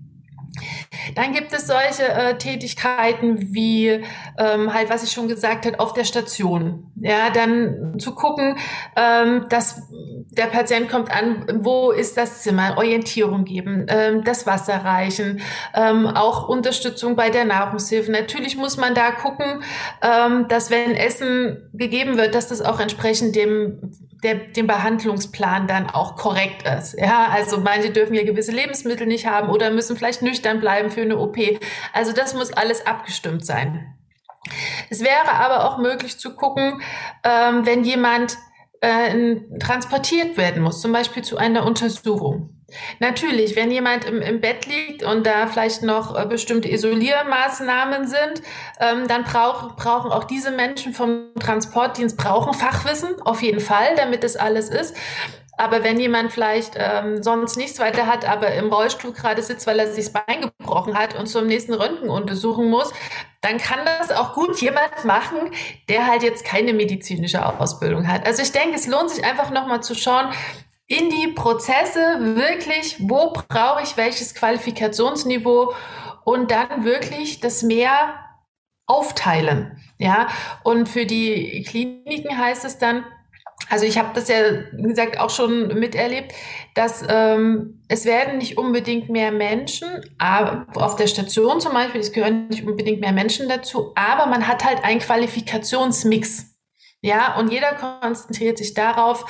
Dann 1.14 1.32
gibt 1.32 1.52
es 1.52 1.66
solche 1.66 2.08
äh, 2.08 2.38
Tätigkeiten 2.38 3.54
wie 3.54 4.04
ähm, 4.38 4.72
halt, 4.72 4.90
was 4.90 5.02
ich 5.02 5.12
schon 5.12 5.28
gesagt 5.28 5.66
habe, 5.66 5.78
auf 5.80 5.92
der 5.92 6.04
Station. 6.04 6.92
Ja, 6.96 7.30
dann 7.30 7.98
zu 7.98 8.14
gucken, 8.14 8.56
ähm, 8.96 9.46
dass 9.48 9.82
der 10.30 10.46
Patient 10.46 10.88
kommt 10.88 11.10
an, 11.10 11.46
wo 11.60 11.90
ist 11.90 12.16
das 12.16 12.42
Zimmer, 12.42 12.74
Orientierung 12.78 13.44
geben, 13.44 13.86
ähm, 13.88 14.24
das 14.24 14.46
Wasser 14.46 14.76
reichen, 14.84 15.40
ähm, 15.74 16.06
auch 16.06 16.48
Unterstützung 16.48 17.16
bei 17.16 17.30
der 17.30 17.44
Nahrungshilfe. 17.44 18.10
Natürlich 18.10 18.56
muss 18.56 18.76
man 18.76 18.94
da 18.94 19.10
gucken, 19.10 19.62
ähm, 20.02 20.48
dass 20.48 20.70
wenn 20.70 20.94
Essen 20.94 21.68
gegeben 21.74 22.16
wird, 22.16 22.34
dass 22.34 22.48
das 22.48 22.62
auch 22.62 22.80
entsprechend 22.80 23.36
dem 23.36 23.92
der, 24.22 24.36
dem 24.36 24.68
Behandlungsplan 24.68 25.66
dann 25.66 25.90
auch 25.90 26.16
korrekt 26.16 26.62
ist. 26.78 26.94
Ja, 26.96 27.28
also 27.32 27.58
manche 27.58 27.90
dürfen 27.90 28.14
ja 28.14 28.22
gewisse 28.22 28.52
Lebensmittel 28.52 29.06
nicht 29.06 29.26
haben 29.26 29.48
oder 29.48 29.70
müssen 29.70 29.96
vielleicht 29.96 30.22
nüchtern 30.22 30.60
bleiben 30.60 30.90
für 30.92 31.02
eine 31.02 31.18
OP. 31.18 31.36
Also 31.92 32.12
das 32.12 32.34
muss 32.34 32.52
alles 32.52 32.86
abgestimmt 32.86 33.44
sein. 33.44 33.94
Es 34.90 35.00
wäre 35.02 35.32
aber 35.32 35.64
auch 35.64 35.78
möglich 35.78 36.18
zu 36.18 36.34
gucken, 36.34 36.82
ähm, 37.24 37.64
wenn 37.64 37.84
jemand 37.84 38.38
äh, 38.80 39.36
transportiert 39.60 40.36
werden 40.36 40.62
muss, 40.62 40.80
zum 40.80 40.92
Beispiel 40.92 41.22
zu 41.22 41.36
einer 41.36 41.64
Untersuchung. 41.64 42.62
Natürlich, 42.98 43.54
wenn 43.54 43.70
jemand 43.70 44.04
im, 44.04 44.22
im 44.22 44.40
Bett 44.40 44.66
liegt 44.66 45.02
und 45.02 45.26
da 45.26 45.46
vielleicht 45.46 45.82
noch 45.82 46.18
äh, 46.18 46.26
bestimmte 46.26 46.70
Isoliermaßnahmen 46.70 48.06
sind, 48.06 48.42
ähm, 48.80 49.06
dann 49.08 49.24
brauch, 49.24 49.76
brauchen 49.76 50.10
auch 50.10 50.24
diese 50.24 50.50
Menschen 50.50 50.94
vom 50.94 51.32
Transportdienst 51.38 52.16
brauchen 52.16 52.54
Fachwissen, 52.54 53.20
auf 53.22 53.42
jeden 53.42 53.60
Fall, 53.60 53.94
damit 53.96 54.24
das 54.24 54.36
alles 54.36 54.68
ist. 54.68 54.96
Aber 55.58 55.84
wenn 55.84 56.00
jemand 56.00 56.32
vielleicht 56.32 56.74
ähm, 56.76 57.22
sonst 57.22 57.56
nichts 57.56 57.78
weiter 57.78 58.06
hat, 58.06 58.28
aber 58.28 58.52
im 58.54 58.72
Rollstuhl 58.72 59.12
gerade 59.12 59.42
sitzt, 59.42 59.66
weil 59.66 59.78
er 59.78 59.92
sich 59.92 60.10
das 60.10 60.24
Bein 60.24 60.40
gebrochen 60.40 60.96
hat 60.96 61.14
und 61.14 61.26
zum 61.26 61.46
nächsten 61.46 61.74
Röntgen 61.74 62.08
untersuchen 62.08 62.70
muss, 62.70 62.92
dann 63.42 63.58
kann 63.58 63.80
das 63.84 64.10
auch 64.10 64.34
gut 64.34 64.60
jemand 64.60 65.04
machen, 65.04 65.38
der 65.88 66.06
halt 66.06 66.22
jetzt 66.22 66.44
keine 66.44 66.72
medizinische 66.72 67.44
Ausbildung 67.44 68.08
hat. 68.08 68.26
Also 68.26 68.42
ich 68.42 68.52
denke, 68.52 68.76
es 68.76 68.86
lohnt 68.86 69.10
sich 69.10 69.24
einfach 69.24 69.50
nochmal 69.50 69.82
zu 69.82 69.94
schauen, 69.94 70.32
in 70.86 71.10
die 71.10 71.28
Prozesse 71.28 72.18
wirklich, 72.36 72.96
wo 73.00 73.32
brauche 73.32 73.82
ich 73.82 73.96
welches 73.96 74.34
Qualifikationsniveau 74.34 75.74
und 76.24 76.50
dann 76.50 76.84
wirklich 76.84 77.40
das 77.40 77.62
mehr 77.62 78.14
aufteilen. 78.86 79.80
Ja, 79.98 80.28
und 80.64 80.88
für 80.88 81.06
die 81.06 81.62
Kliniken 81.62 82.36
heißt 82.36 82.64
es 82.64 82.78
dann, 82.78 83.04
also 83.68 83.84
ich 83.84 83.98
habe 83.98 84.10
das 84.14 84.28
ja, 84.28 84.36
wie 84.72 84.82
gesagt, 84.82 85.18
auch 85.18 85.30
schon 85.30 85.78
miterlebt, 85.78 86.32
dass 86.74 87.04
ähm, 87.08 87.80
es 87.88 88.04
werden 88.04 88.38
nicht 88.38 88.58
unbedingt 88.58 89.08
mehr 89.08 89.32
Menschen, 89.32 89.88
aber 90.18 90.66
auf 90.74 90.96
der 90.96 91.06
Station 91.06 91.60
zum 91.60 91.72
Beispiel, 91.72 92.00
es 92.00 92.12
gehören 92.12 92.48
nicht 92.48 92.66
unbedingt 92.66 93.00
mehr 93.00 93.12
Menschen 93.12 93.48
dazu, 93.48 93.92
aber 93.94 94.26
man 94.26 94.46
hat 94.48 94.64
halt 94.64 94.84
einen 94.84 95.00
Qualifikationsmix. 95.00 96.51
Ja, 97.04 97.36
und 97.36 97.50
jeder 97.50 97.74
konzentriert 97.74 98.58
sich 98.58 98.74
darauf, 98.74 99.24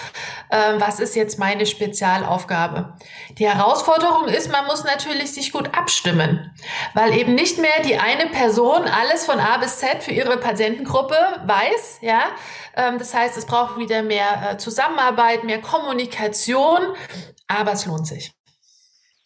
äh, 0.51 0.75
was 0.77 1.01
ist 1.01 1.17
jetzt 1.17 1.39
meine 1.39 1.65
Spezialaufgabe. 1.65 2.99
Die 3.39 3.49
Herausforderung 3.49 4.29
ist, 4.29 4.53
man 4.53 4.67
muss 4.67 4.85
natürlich 4.85 5.33
sich 5.33 5.53
gut 5.53 5.75
abstimmen, 5.75 6.53
weil 6.93 7.17
eben 7.17 7.35
nicht 7.35 7.57
mehr 7.59 7.81
die 7.83 7.97
eine 7.97 8.27
Person 8.27 8.83
alles 8.85 9.25
von 9.25 9.41
A 9.41 9.57
bis 9.57 9.79
Z 9.79 10.03
für 10.03 10.11
ihre 10.11 10.37
Patientengruppe 10.37 11.17
weiß, 11.47 12.01
ja. 12.03 12.21
Ähm, 12.77 12.99
das 12.99 13.15
heißt, 13.15 13.39
es 13.39 13.47
braucht 13.47 13.79
wieder 13.79 14.03
mehr 14.03 14.51
äh, 14.51 14.57
Zusammenarbeit, 14.59 15.45
mehr 15.45 15.63
Kommunikation, 15.63 16.81
aber 17.49 17.73
es 17.73 17.87
lohnt 17.87 18.07
sich. 18.07 18.33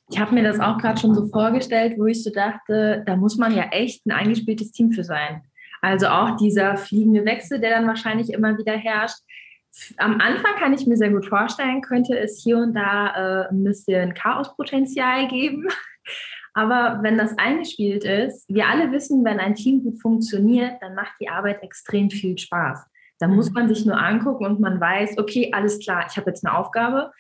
Ich 0.08 0.20
habe 0.20 0.34
mir 0.34 0.44
das 0.44 0.60
auch 0.60 0.78
gerade 0.78 1.00
schon 1.00 1.16
so 1.16 1.26
vorgestellt, 1.26 1.94
wo 1.98 2.06
ich 2.06 2.22
so 2.22 2.30
dachte, 2.30 3.02
da 3.06 3.16
muss 3.16 3.36
man 3.38 3.52
ja 3.52 3.64
echt 3.72 4.06
ein 4.06 4.12
eingespieltes 4.12 4.70
Team 4.70 4.92
für 4.92 5.02
sein. 5.02 5.42
Also 5.86 6.08
auch 6.08 6.36
dieser 6.36 6.76
fliegende 6.76 7.24
Wechsel, 7.24 7.60
der 7.60 7.70
dann 7.70 7.86
wahrscheinlich 7.86 8.32
immer 8.32 8.58
wieder 8.58 8.76
herrscht. 8.76 9.18
Am 9.98 10.20
Anfang 10.20 10.56
kann 10.58 10.74
ich 10.74 10.84
mir 10.84 10.96
sehr 10.96 11.10
gut 11.10 11.26
vorstellen, 11.26 11.80
könnte 11.80 12.18
es 12.18 12.42
hier 12.42 12.58
und 12.58 12.74
da 12.74 13.44
äh, 13.44 13.48
ein 13.50 13.62
bisschen 13.62 14.12
Chaospotenzial 14.12 15.28
geben. 15.28 15.68
Aber 16.54 16.98
wenn 17.02 17.16
das 17.16 17.38
eingespielt 17.38 18.02
ist, 18.02 18.48
wir 18.48 18.66
alle 18.66 18.90
wissen, 18.90 19.24
wenn 19.24 19.38
ein 19.38 19.54
Team 19.54 19.84
gut 19.84 20.02
funktioniert, 20.02 20.82
dann 20.82 20.96
macht 20.96 21.12
die 21.20 21.28
Arbeit 21.28 21.62
extrem 21.62 22.10
viel 22.10 22.36
Spaß. 22.36 22.84
Da 23.20 23.28
muss 23.28 23.52
man 23.52 23.68
sich 23.68 23.86
nur 23.86 23.96
angucken 23.96 24.44
und 24.44 24.58
man 24.58 24.80
weiß, 24.80 25.18
okay, 25.18 25.52
alles 25.54 25.78
klar, 25.78 26.04
ich 26.10 26.16
habe 26.16 26.30
jetzt 26.30 26.44
eine 26.44 26.58
Aufgabe. 26.58 27.12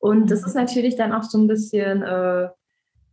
Und 0.00 0.32
das 0.32 0.44
ist 0.44 0.56
natürlich 0.56 0.96
dann 0.96 1.12
auch 1.12 1.22
so 1.22 1.38
ein 1.38 1.46
bisschen 1.46 2.02
äh, 2.02 2.48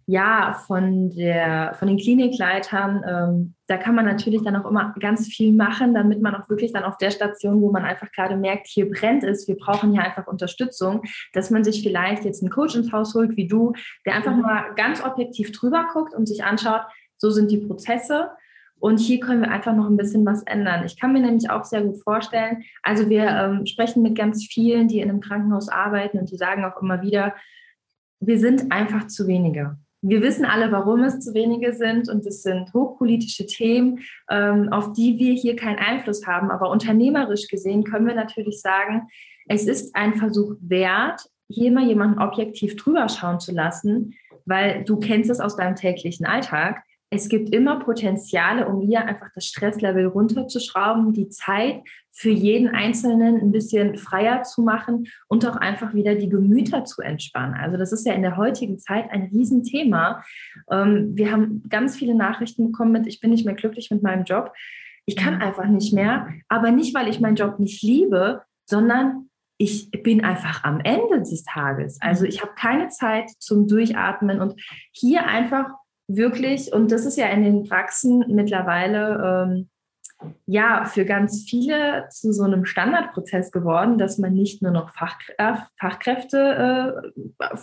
ja, 0.10 0.54
von, 0.66 1.10
der, 1.10 1.76
von 1.78 1.90
den 1.90 1.98
Klinikleitern, 1.98 3.04
ähm, 3.06 3.56
da 3.68 3.76
kann 3.76 3.94
man 3.94 4.06
natürlich 4.06 4.42
dann 4.42 4.56
auch 4.56 4.66
immer 4.66 4.96
ganz 5.02 5.28
viel 5.28 5.52
machen, 5.52 5.94
damit 5.94 6.22
man 6.22 6.34
auch 6.34 6.50
wirklich 6.50 6.72
dann 6.72 6.86
auf 6.86 6.98
der 6.98 7.12
Station, 7.12 7.62
wo 7.62 7.74
man 7.74 7.84
einfach 7.84 8.10
gerade 8.14 8.38
merkt, 8.38 8.68
hier 8.68 8.90
brennt 8.90 9.26
es, 9.26 9.50
wir 9.50 9.58
brauchen 9.58 9.92
hier 9.92 10.02
einfach 10.02 10.26
Unterstützung, 10.26 11.02
dass 11.34 11.52
man 11.52 11.66
sich 11.66 11.84
vielleicht 11.84 12.24
jetzt 12.24 12.42
einen 12.42 12.52
Coach 12.52 12.76
ins 12.76 12.94
Haus 12.94 13.14
holt, 13.16 13.36
wie 13.36 13.48
du, 13.48 13.74
der 14.06 14.16
einfach 14.16 14.34
mhm. 14.34 14.44
mal 14.44 14.74
ganz 14.78 15.04
objektiv 15.04 15.52
drüber 15.52 15.88
guckt 15.92 16.14
und 16.14 16.26
sich 16.26 16.42
anschaut, 16.42 16.84
so 17.18 17.30
sind 17.30 17.52
die 17.52 17.58
Prozesse. 17.58 18.30
Und 18.80 19.00
hier 19.00 19.20
können 19.20 19.42
wir 19.42 19.52
einfach 19.52 19.76
noch 19.76 19.90
ein 19.90 19.98
bisschen 19.98 20.26
was 20.26 20.44
ändern. 20.44 20.86
Ich 20.86 20.98
kann 20.98 21.12
mir 21.12 21.20
nämlich 21.20 21.50
auch 21.50 21.66
sehr 21.66 21.82
gut 21.82 22.02
vorstellen, 22.02 22.64
also 22.82 23.10
wir 23.10 23.26
ähm, 23.26 23.66
sprechen 23.66 24.04
mit 24.04 24.18
ganz 24.18 24.46
vielen, 24.46 24.88
die 24.88 25.02
in 25.02 25.10
einem 25.10 25.20
Krankenhaus 25.20 25.68
arbeiten 25.68 26.18
und 26.18 26.32
die 26.32 26.38
sagen 26.38 26.64
auch 26.64 26.82
immer 26.82 27.02
wieder, 27.02 27.36
wir 28.22 28.40
sind 28.40 28.72
einfach 28.72 29.08
zu 29.08 29.28
wenige 29.28 29.78
wir 30.02 30.22
wissen 30.22 30.46
alle, 30.46 30.72
warum 30.72 31.04
es 31.04 31.20
zu 31.20 31.34
wenige 31.34 31.74
sind 31.74 32.10
und 32.10 32.26
es 32.26 32.44
sind 32.44 32.74
hochpolitische 32.74 33.46
Themen, 33.46 34.00
ähm, 34.30 34.72
auf 34.72 34.94
die 34.94 35.18
wir 35.18 35.34
hier 35.34 35.56
keinen 35.56 35.80
Einfluss 35.80 36.26
haben. 36.28 36.52
Aber 36.52 36.70
unternehmerisch 36.70 37.48
gesehen 37.48 37.84
können 37.84 38.08
wir 38.08 38.16
natürlich 38.16 38.62
sagen, 38.62 39.08
es 39.48 39.66
ist 39.66 39.96
ein 39.96 40.16
Versuch 40.16 40.56
wert, 40.60 41.22
hier 41.50 41.72
mal 41.72 41.86
jemanden 41.86 42.20
objektiv 42.20 42.76
drüber 42.76 43.08
schauen 43.10 43.40
zu 43.40 43.54
lassen, 43.54 44.14
weil 44.46 44.84
du 44.84 45.00
kennst 45.00 45.30
es 45.30 45.40
aus 45.40 45.56
deinem 45.56 45.76
täglichen 45.76 46.26
Alltag 46.26 46.84
es 47.10 47.30
gibt 47.30 47.54
immer 47.54 47.80
Potenziale, 47.80 48.68
um 48.68 48.82
hier 48.82 49.06
einfach 49.06 49.30
das 49.34 49.46
Stresslevel 49.46 50.08
runterzuschrauben, 50.08 51.14
die 51.14 51.30
Zeit 51.30 51.82
für 52.12 52.30
jeden 52.30 52.68
Einzelnen 52.70 53.40
ein 53.40 53.52
bisschen 53.52 53.96
freier 53.96 54.44
zu 54.44 54.62
machen 54.62 55.08
und 55.28 55.46
auch 55.46 55.56
einfach 55.56 55.94
wieder 55.94 56.16
die 56.16 56.28
Gemüter 56.28 56.84
zu 56.84 57.02
entspannen. 57.02 57.54
Also 57.54 57.78
das 57.78 57.94
ist 57.94 58.06
ja 58.06 58.14
in 58.14 58.24
der 58.24 58.36
heutigen 58.36 58.78
Zeit 58.78 59.10
ein 59.12 59.30
Riesenthema. 59.32 60.24
Ähm, 60.70 61.16
wir 61.16 61.32
haben 61.32 61.64
ganz 61.70 61.96
viele 61.96 62.16
Nachrichten 62.16 62.72
bekommen 62.72 62.92
mit, 62.92 63.08
ich 63.08 63.22
bin 63.22 63.30
nicht 63.30 63.46
mehr 63.46 63.56
glücklich 63.56 63.90
mit 63.90 64.04
meinem 64.04 64.26
Job. 64.26 64.52
Ich 65.06 65.16
kann 65.16 65.42
einfach 65.42 65.68
nicht 65.68 65.94
mehr, 65.94 66.28
aber 66.50 66.72
nicht, 66.72 66.94
weil 66.94 67.08
ich 67.08 67.22
meinen 67.22 67.38
Job 67.38 67.60
nicht 67.60 67.82
liebe, 67.84 68.42
sondern 68.66 69.30
ich 69.58 69.90
bin 69.92 70.24
einfach 70.24 70.66
am 70.66 70.82
Ende 70.82 71.20
des 71.20 71.44
Tages. 71.44 72.00
Also 72.02 72.26
ich 72.26 72.42
habe 72.42 72.52
keine 72.56 72.90
Zeit 72.90 73.30
zum 73.40 73.68
Durchatmen 73.68 74.42
und 74.42 74.62
hier 74.92 75.26
einfach 75.26 75.70
wirklich, 76.08 76.74
und 76.74 76.92
das 76.92 77.06
ist 77.06 77.18
ja 77.18 77.28
in 77.28 77.44
den 77.44 77.64
Praxen 77.64 78.24
mittlerweile 78.30 79.48
ähm, 79.48 79.70
ja 80.46 80.86
für 80.86 81.06
ganz 81.06 81.46
viele 81.48 82.08
zu 82.10 82.32
so 82.32 82.44
einem 82.44 82.66
Standardprozess 82.66 83.52
geworden, 83.52 83.98
dass 83.98 84.18
man 84.18 84.34
nicht 84.34 84.62
nur 84.62 84.72
noch 84.72 84.90
Fach, 84.96 85.18
äh, 85.38 85.54
Fachkräfte 85.80 87.04
äh, 87.40 87.56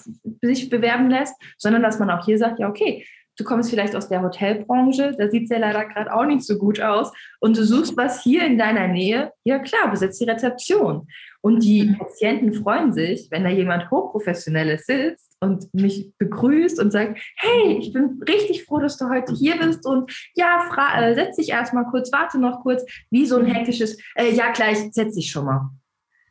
sich 0.43 0.71
bewerben 0.71 1.11
lässt, 1.11 1.35
sondern 1.59 1.83
dass 1.83 1.99
man 1.99 2.11
auch 2.11 2.25
hier 2.25 2.39
sagt, 2.39 2.61
ja, 2.61 2.69
okay, 2.69 3.05
du 3.37 3.45
kommst 3.45 3.71
vielleicht 3.71 3.97
aus 3.97 4.09
der 4.09 4.23
Hotelbranche, 4.23 5.15
da 5.19 5.29
sieht 5.29 5.45
es 5.45 5.51
ja 5.51 5.59
leider 5.59 5.87
gerade 5.87 6.15
auch 6.15 6.25
nicht 6.25 6.45
so 6.45 6.57
gut 6.57 6.81
aus 6.81 7.13
und 7.41 7.57
du 7.57 7.65
suchst 7.65 7.97
was 7.97 8.23
hier 8.23 8.45
in 8.45 8.59
deiner 8.59 8.87
Nähe, 8.87 9.33
ja 9.43 9.59
klar, 9.59 9.91
besetzt 9.91 10.21
die 10.21 10.31
Rezeption. 10.31 11.09
Und 11.41 11.63
die 11.63 11.89
mhm. 11.89 11.99
Patienten 11.99 12.55
freuen 12.55 12.93
sich, 12.93 13.29
wenn 13.31 13.45
da 13.45 13.51
jemand 13.51 13.91
Hochprofessionelles 13.91 14.87
sitzt 14.87 15.34
und 15.45 15.73
mich 15.73 16.13
begrüßt 16.19 16.81
und 16.81 16.91
sagt, 16.91 17.21
hey, 17.37 17.79
ich 17.79 17.93
bin 17.93 18.21
richtig 18.27 18.65
froh, 18.65 18.81
dass 18.81 18.97
du 18.97 19.09
heute 19.09 19.33
hier 19.33 19.57
bist 19.59 19.87
und 19.87 20.13
ja, 20.35 20.69
äh, 20.97 21.15
setz 21.15 21.37
dich 21.37 21.51
erstmal 21.51 21.85
kurz, 21.85 22.11
warte 22.13 22.39
noch 22.39 22.63
kurz, 22.63 22.85
wie 23.11 23.27
so 23.27 23.39
ein 23.39 23.47
hektisches, 23.47 23.97
äh, 24.17 24.33
ja, 24.33 24.51
gleich, 24.53 24.79
setz 24.93 25.15
dich 25.15 25.31
schon 25.31 25.45
mal. 25.45 25.71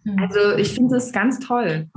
Mhm. 0.04 0.20
Also 0.20 0.58
ich 0.58 0.74
finde 0.74 0.96
das 0.96 1.12
ganz 1.12 1.40
toll. 1.40 1.88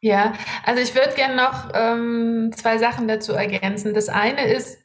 Ja, 0.00 0.34
also 0.64 0.80
ich 0.80 0.94
würde 0.94 1.14
gerne 1.16 1.36
noch 1.36 1.70
ähm, 1.74 2.52
zwei 2.54 2.78
Sachen 2.78 3.08
dazu 3.08 3.32
ergänzen. 3.32 3.94
Das 3.94 4.08
eine 4.08 4.52
ist, 4.52 4.78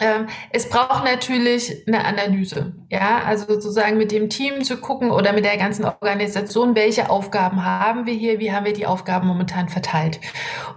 ähm, 0.00 0.26
es 0.50 0.68
braucht 0.68 1.04
natürlich 1.04 1.86
eine 1.86 2.04
Analyse, 2.04 2.74
ja, 2.92 3.22
also 3.24 3.46
sozusagen 3.46 3.96
mit 3.96 4.12
dem 4.12 4.28
Team 4.28 4.62
zu 4.64 4.76
gucken 4.76 5.10
oder 5.10 5.32
mit 5.32 5.44
der 5.44 5.56
ganzen 5.56 5.84
Organisation, 5.84 6.74
welche 6.74 7.10
Aufgaben 7.10 7.64
haben 7.64 8.06
wir 8.06 8.14
hier, 8.14 8.38
wie 8.38 8.52
haben 8.52 8.66
wir 8.66 8.72
die 8.72 8.86
Aufgaben 8.86 9.26
momentan 9.26 9.68
verteilt 9.68 10.20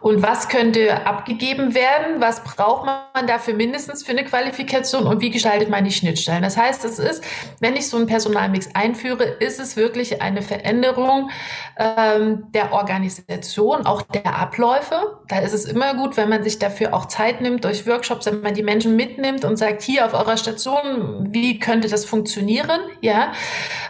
und 0.01 0.22
was 0.22 0.50
könnte 0.50 1.05
abgegeben 1.05 1.74
werden, 1.74 2.19
was 2.22 2.43
braucht 2.43 2.86
man 2.86 3.27
dafür 3.27 3.53
mindestens 3.53 4.03
für 4.03 4.12
eine 4.12 4.24
Qualifikation 4.24 5.07
und 5.07 5.22
wie 5.22 5.29
gestaltet 5.29 5.69
man 5.69 5.84
die 5.84 5.91
Schnittstellen. 5.91 6.43
Das 6.43 6.57
heißt, 6.57 6.86
es 6.86 7.00
ist, 7.00 7.24
wenn 7.60 7.75
ich 7.75 7.89
so 7.89 7.98
einen 7.98 8.07
Personalmix 8.07 8.69
einführe, 8.74 9.24
ist 9.24 9.60
es 9.60 9.75
wirklich 9.75 10.22
eine 10.22 10.41
Veränderung 10.41 11.31
ähm, 11.77 12.45
der 12.53 12.74
Organisation, 12.74 13.86
auch 13.86 14.01
der 14.01 14.38
Abläufe. 14.38 15.19
Da 15.27 15.39
ist 15.39 15.53
es 15.53 15.65
immer 15.65 15.95
gut, 15.95 16.17
wenn 16.17 16.29
man 16.29 16.43
sich 16.43 16.60
dafür 16.60 16.93
auch 16.93 17.05
Zeit 17.05 17.41
nimmt 17.41 17.63
durch 17.63 17.88
Workshops, 17.88 18.25
wenn 18.25 18.41
man 18.41 18.53
die 18.53 18.63
Menschen 18.63 18.95
mit 18.95 19.05
mitnimmt 19.05 19.45
und 19.45 19.57
sagt, 19.57 19.81
hier 19.81 20.05
auf 20.05 20.13
eurer 20.13 20.38
Station, 20.38 21.27
wie 21.31 21.60
könnte 21.60 21.88
das 21.88 22.05
funktionieren, 22.06 22.80
ja. 23.02 23.34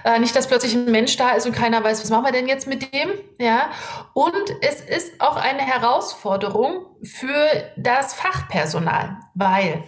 Äh, 0.04 0.20
nicht, 0.20 0.36
dass 0.36 0.48
plötzlich 0.48 0.74
ein 0.74 0.92
Mensch 0.92 1.18
da 1.18 1.32
ist 1.32 1.46
und 1.46 1.54
keiner 1.54 1.84
weiß, 1.84 2.02
was 2.02 2.10
machen 2.10 2.26
wir 2.26 2.32
denn 2.32 2.48
jetzt 2.48 2.68
mit 2.68 2.94
dem, 2.94 3.10
ja. 3.40 3.70
Und 4.14 4.34
es 4.62 4.82
ist 4.82 5.22
auch 5.22 5.36
eine 5.36 5.62
Herausforderung 5.62 6.86
für 7.04 7.74
das 7.78 8.14
Fachpersonal, 8.14 9.18
weil 9.34 9.84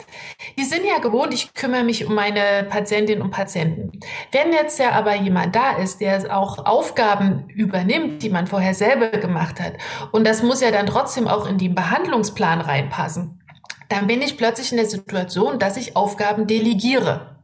die 0.57 0.63
sind 0.63 0.85
ja 0.85 0.99
gewohnt, 0.99 1.33
ich 1.33 1.53
kümmere 1.53 1.83
mich 1.83 2.05
um 2.05 2.13
meine 2.15 2.65
Patientinnen 2.69 3.23
und 3.23 3.31
Patienten. 3.31 3.91
Wenn 4.31 4.53
jetzt 4.53 4.79
ja 4.79 4.91
aber 4.91 5.15
jemand 5.15 5.55
da 5.55 5.77
ist, 5.77 6.01
der 6.01 6.37
auch 6.37 6.65
Aufgaben 6.65 7.49
übernimmt, 7.49 8.23
die 8.23 8.29
man 8.29 8.47
vorher 8.47 8.73
selber 8.73 9.09
gemacht 9.09 9.59
hat, 9.59 9.73
und 10.11 10.25
das 10.25 10.43
muss 10.43 10.61
ja 10.61 10.71
dann 10.71 10.85
trotzdem 10.85 11.27
auch 11.27 11.47
in 11.47 11.57
den 11.57 11.75
Behandlungsplan 11.75 12.61
reinpassen, 12.61 13.41
dann 13.89 14.07
bin 14.07 14.21
ich 14.21 14.37
plötzlich 14.37 14.71
in 14.71 14.77
der 14.77 14.85
Situation, 14.85 15.59
dass 15.59 15.77
ich 15.77 15.95
Aufgaben 15.95 16.47
delegiere. 16.47 17.36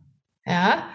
Ja, 0.45 0.89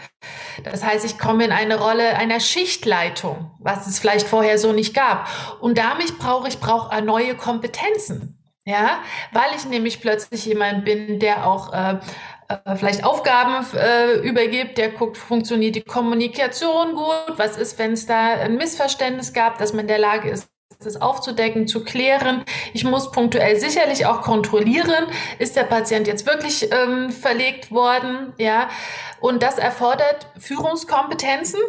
das 0.63 0.85
heißt, 0.85 1.07
ich 1.07 1.19
komme 1.19 1.45
in 1.45 1.53
eine 1.53 1.79
Rolle 1.79 2.17
einer 2.17 2.39
Schichtleitung, 2.39 3.51
was 3.59 3.87
es 3.87 3.99
vielleicht 3.99 4.29
vorher 4.29 4.59
so 4.59 4.73
nicht 4.73 4.95
gab. 4.95 5.29
Und 5.61 5.79
damit 5.79 6.19
brauche 6.19 6.49
ich 6.49 6.59
brauche 6.59 7.01
neue 7.03 7.35
Kompetenzen. 7.35 8.35
Ja, 8.67 9.03
weil 9.33 9.49
ich 9.57 9.65
nämlich 9.65 10.03
plötzlich 10.03 10.45
jemand 10.45 10.85
bin, 10.85 11.19
der 11.19 11.47
auch 11.47 11.73
äh, 11.73 11.99
äh, 12.49 12.77
vielleicht 12.77 13.05
Aufgaben 13.05 13.65
äh, 13.75 14.19
übergibt, 14.21 14.77
der 14.77 14.91
guckt, 14.91 15.17
funktioniert 15.17 15.75
die 15.75 15.83
Kommunikation 15.83 16.95
gut, 16.95 17.39
was 17.39 17.57
ist, 17.57 17.79
wenn 17.79 17.93
es 17.93 18.07
da 18.07 18.35
ein 18.35 18.57
Missverständnis 18.57 19.33
gab, 19.33 19.59
dass 19.59 19.73
man 19.73 19.83
in 19.83 19.89
der 19.89 19.99
Lage 19.99 20.31
ist, 20.31 20.51
das 20.81 21.01
aufzudecken, 21.01 21.67
zu 21.67 21.83
klären. 21.83 22.45
Ich 22.73 22.85
muss 22.85 23.11
punktuell 23.11 23.59
sicherlich 23.59 24.07
auch 24.07 24.23
kontrollieren, 24.23 25.07
ist 25.39 25.57
der 25.57 25.65
Patient 25.65 26.07
jetzt 26.07 26.25
wirklich 26.25 26.71
ähm, 26.73 27.11
verlegt 27.11 27.73
worden, 27.73 28.33
ja. 28.39 28.69
Und 29.21 29.43
das 29.43 29.59
erfordert 29.59 30.29
Führungskompetenzen, 30.39 31.61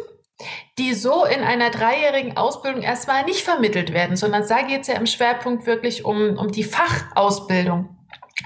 die 0.78 0.94
so 0.94 1.24
in 1.24 1.42
einer 1.42 1.70
dreijährigen 1.70 2.36
Ausbildung 2.36 2.82
erstmal 2.82 3.24
nicht 3.24 3.42
vermittelt 3.42 3.92
werden, 3.92 4.16
sondern 4.16 4.46
da 4.46 4.62
geht 4.62 4.82
es 4.82 4.86
ja 4.86 4.94
im 4.94 5.06
Schwerpunkt 5.06 5.66
wirklich 5.66 6.04
um, 6.04 6.38
um 6.38 6.52
die 6.52 6.64
Fachausbildung. 6.64 7.99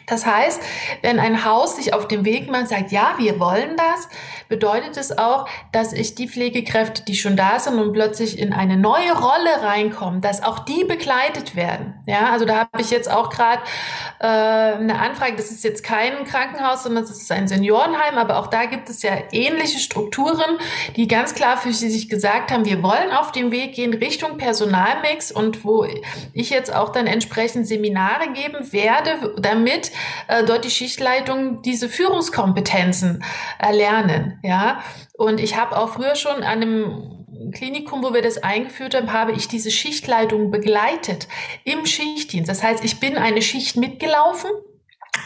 Das 0.06 0.26
heißt, 0.26 0.60
wenn 1.02 1.18
ein 1.18 1.44
Haus 1.44 1.76
sich 1.76 1.94
auf 1.94 2.08
dem 2.08 2.24
Weg 2.24 2.50
macht, 2.50 2.68
sagt, 2.68 2.92
ja, 2.92 3.14
wir 3.18 3.40
wollen 3.40 3.76
das, 3.76 4.08
bedeutet 4.48 4.96
es 4.96 5.16
auch, 5.16 5.48
dass 5.72 5.92
ich 5.92 6.14
die 6.14 6.28
Pflegekräfte, 6.28 7.02
die 7.04 7.14
schon 7.14 7.36
da 7.36 7.58
sind 7.58 7.78
und 7.78 7.92
plötzlich 7.92 8.38
in 8.38 8.52
eine 8.52 8.76
neue 8.76 9.12
Rolle 9.12 9.62
reinkommen, 9.62 10.20
dass 10.20 10.42
auch 10.42 10.58
die 10.60 10.84
begleitet 10.84 11.56
werden. 11.56 11.94
Ja, 12.06 12.30
also 12.32 12.44
da 12.44 12.60
habe 12.60 12.80
ich 12.80 12.90
jetzt 12.90 13.10
auch 13.10 13.30
gerade 13.30 13.62
äh, 14.20 14.26
eine 14.26 14.98
Anfrage. 14.98 15.36
Das 15.36 15.50
ist 15.50 15.64
jetzt 15.64 15.82
kein 15.82 16.24
Krankenhaus, 16.24 16.82
sondern 16.82 17.04
es 17.04 17.10
ist 17.10 17.32
ein 17.32 17.48
Seniorenheim, 17.48 18.18
aber 18.18 18.38
auch 18.38 18.48
da 18.48 18.66
gibt 18.66 18.88
es 18.90 19.02
ja 19.02 19.12
ähnliche 19.32 19.78
Strukturen, 19.78 20.58
die 20.96 21.08
ganz 21.08 21.34
klar 21.34 21.56
für 21.56 21.72
sich 21.72 22.08
gesagt 22.08 22.52
haben, 22.52 22.64
wir 22.64 22.82
wollen 22.82 23.10
auf 23.10 23.32
dem 23.32 23.50
Weg 23.50 23.74
gehen 23.74 23.94
Richtung 23.94 24.36
Personalmix 24.36 25.32
und 25.32 25.64
wo 25.64 25.86
ich 26.32 26.50
jetzt 26.50 26.74
auch 26.74 26.90
dann 26.90 27.06
entsprechend 27.06 27.66
Seminare 27.66 28.32
geben 28.32 28.72
werde, 28.72 29.34
damit 29.38 29.83
äh, 30.28 30.44
dort 30.44 30.64
die 30.64 30.70
Schichtleitung 30.70 31.62
diese 31.62 31.88
Führungskompetenzen 31.88 33.24
erlernen. 33.58 34.38
Ja, 34.42 34.82
und 35.14 35.40
ich 35.40 35.56
habe 35.56 35.76
auch 35.76 35.90
früher 35.90 36.16
schon 36.16 36.36
an 36.36 36.62
einem 36.62 37.24
Klinikum, 37.52 38.02
wo 38.02 38.14
wir 38.14 38.22
das 38.22 38.42
eingeführt 38.42 38.94
haben, 38.94 39.12
habe 39.12 39.32
ich 39.32 39.48
diese 39.48 39.70
Schichtleitung 39.70 40.50
begleitet 40.50 41.28
im 41.64 41.86
Schichtdienst. 41.86 42.48
Das 42.48 42.62
heißt, 42.62 42.84
ich 42.84 43.00
bin 43.00 43.16
eine 43.16 43.42
Schicht 43.42 43.76
mitgelaufen. 43.76 44.50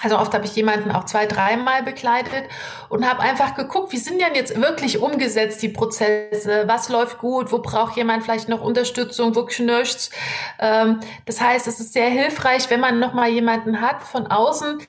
Also 0.03 0.19
oft 0.19 0.33
habe 0.35 0.45
ich 0.45 0.55
jemanden 0.55 0.91
auch 0.91 1.05
zwei, 1.05 1.27
dreimal 1.27 1.83
begleitet 1.83 2.45
und 2.89 3.09
habe 3.09 3.21
einfach 3.21 3.55
geguckt, 3.55 3.93
wie 3.93 3.99
sind 3.99 4.21
denn 4.21 4.35
jetzt 4.35 4.61
wirklich 4.61 4.99
umgesetzt 4.99 5.63
die 5.63 5.69
Prozesse, 5.69 6.65
was 6.67 6.89
läuft 6.89 7.19
gut, 7.19 7.53
wo 7.53 7.59
braucht 7.59 7.97
jemand 7.97 8.23
vielleicht 8.23 8.49
noch 8.49 8.61
Unterstützung, 8.61 9.35
wo 9.35 9.45
knirscht's. 9.45 10.11
Ähm, 10.59 11.01
das 11.27 11.41
heißt, 11.41 11.67
es 11.67 11.81
ist 11.81 11.93
sehr 11.93 12.09
hilfreich, 12.09 12.71
wenn 12.71 12.81
man 12.81 12.99
nochmal 12.99 13.31
jemanden 13.31 13.81
hat 13.81 14.03
von 14.03 14.27
außen, 14.27 14.83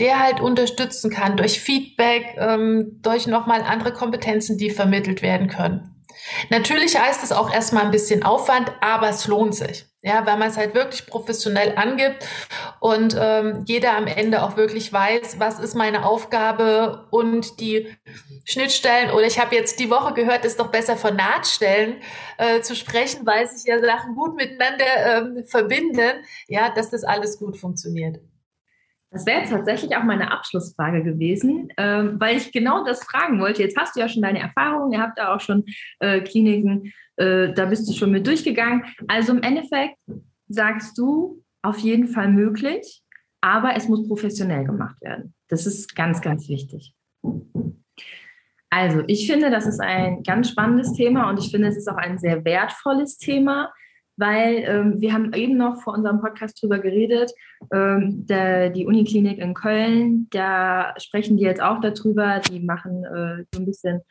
der 0.00 0.22
halt 0.22 0.40
unterstützen 0.40 1.10
kann 1.10 1.36
durch 1.36 1.60
Feedback, 1.60 2.36
ähm, 2.38 3.00
durch 3.02 3.26
nochmal 3.26 3.62
andere 3.62 3.92
Kompetenzen, 3.92 4.56
die 4.56 4.70
vermittelt 4.70 5.22
werden 5.22 5.48
können. 5.48 5.94
Natürlich 6.50 6.98
heißt 6.98 7.22
es 7.22 7.32
auch 7.32 7.52
erstmal 7.52 7.84
ein 7.84 7.90
bisschen 7.90 8.22
Aufwand, 8.22 8.72
aber 8.80 9.08
es 9.08 9.26
lohnt 9.26 9.54
sich. 9.54 9.87
Ja, 10.02 10.24
weil 10.26 10.38
man 10.38 10.48
es 10.48 10.56
halt 10.56 10.76
wirklich 10.76 11.06
professionell 11.06 11.74
angibt 11.76 12.24
und 12.78 13.16
ähm, 13.18 13.64
jeder 13.66 13.96
am 13.96 14.06
Ende 14.06 14.44
auch 14.44 14.56
wirklich 14.56 14.92
weiß, 14.92 15.40
was 15.40 15.58
ist 15.58 15.74
meine 15.74 16.06
Aufgabe 16.06 17.08
und 17.10 17.58
die 17.58 17.88
Schnittstellen. 18.44 19.10
Oder 19.10 19.26
ich 19.26 19.40
habe 19.40 19.56
jetzt 19.56 19.80
die 19.80 19.90
Woche 19.90 20.14
gehört, 20.14 20.44
ist 20.44 20.60
doch 20.60 20.70
besser 20.70 20.96
von 20.96 21.16
Nahtstellen 21.16 21.96
äh, 22.38 22.60
zu 22.60 22.76
sprechen, 22.76 23.26
weil 23.26 23.48
sich 23.48 23.66
ja 23.66 23.80
Sachen 23.80 24.14
gut 24.14 24.36
miteinander 24.36 24.84
ähm, 25.04 25.44
verbinden. 25.44 26.24
Ja, 26.46 26.70
dass 26.72 26.90
das 26.90 27.02
alles 27.02 27.36
gut 27.40 27.56
funktioniert. 27.56 28.20
Das 29.10 29.26
wäre 29.26 29.40
jetzt 29.40 29.50
tatsächlich 29.50 29.96
auch 29.96 30.04
meine 30.04 30.30
Abschlussfrage 30.30 31.02
gewesen, 31.02 31.72
ähm, 31.76 32.20
weil 32.20 32.36
ich 32.36 32.52
genau 32.52 32.84
das 32.84 33.02
fragen 33.02 33.40
wollte. 33.40 33.62
Jetzt 33.62 33.76
hast 33.76 33.96
du 33.96 34.00
ja 34.00 34.08
schon 34.08 34.22
deine 34.22 34.38
Erfahrungen, 34.38 34.92
ihr 34.92 35.00
habt 35.00 35.18
da 35.18 35.34
auch 35.34 35.40
schon 35.40 35.64
äh, 35.98 36.20
Kliniken, 36.20 36.92
äh, 37.18 37.52
da 37.52 37.66
bist 37.66 37.88
du 37.88 37.92
schon 37.92 38.10
mit 38.10 38.26
durchgegangen. 38.26 38.84
Also 39.06 39.32
im 39.32 39.42
Endeffekt 39.42 39.96
sagst 40.48 40.96
du 40.98 41.42
auf 41.62 41.78
jeden 41.78 42.08
Fall 42.08 42.30
möglich, 42.30 43.02
aber 43.40 43.76
es 43.76 43.88
muss 43.88 44.06
professionell 44.06 44.64
gemacht 44.64 45.00
werden. 45.02 45.34
Das 45.48 45.66
ist 45.66 45.94
ganz, 45.94 46.20
ganz 46.20 46.48
wichtig. 46.48 46.94
Also, 48.70 49.02
ich 49.06 49.26
finde, 49.26 49.50
das 49.50 49.66
ist 49.66 49.80
ein 49.80 50.22
ganz 50.22 50.50
spannendes 50.50 50.92
Thema 50.92 51.30
und 51.30 51.38
ich 51.38 51.50
finde, 51.50 51.68
es 51.68 51.76
ist 51.76 51.88
auch 51.88 51.96
ein 51.96 52.18
sehr 52.18 52.44
wertvolles 52.44 53.16
Thema, 53.16 53.72
weil 54.16 54.64
ähm, 54.66 55.00
wir 55.00 55.12
haben 55.12 55.32
eben 55.32 55.56
noch 55.56 55.80
vor 55.80 55.94
unserem 55.94 56.20
Podcast 56.20 56.60
drüber 56.60 56.78
geredet, 56.78 57.32
ähm, 57.72 58.26
der, 58.26 58.68
die 58.70 58.84
Uniklinik 58.84 59.38
in 59.38 59.54
Köln, 59.54 60.28
da 60.30 60.94
sprechen 60.98 61.36
die 61.38 61.44
jetzt 61.44 61.62
auch 61.62 61.80
darüber, 61.80 62.40
die 62.40 62.60
machen 62.60 63.04
äh, 63.04 63.44
so 63.54 63.60
ein 63.60 63.66
bisschen 63.66 64.02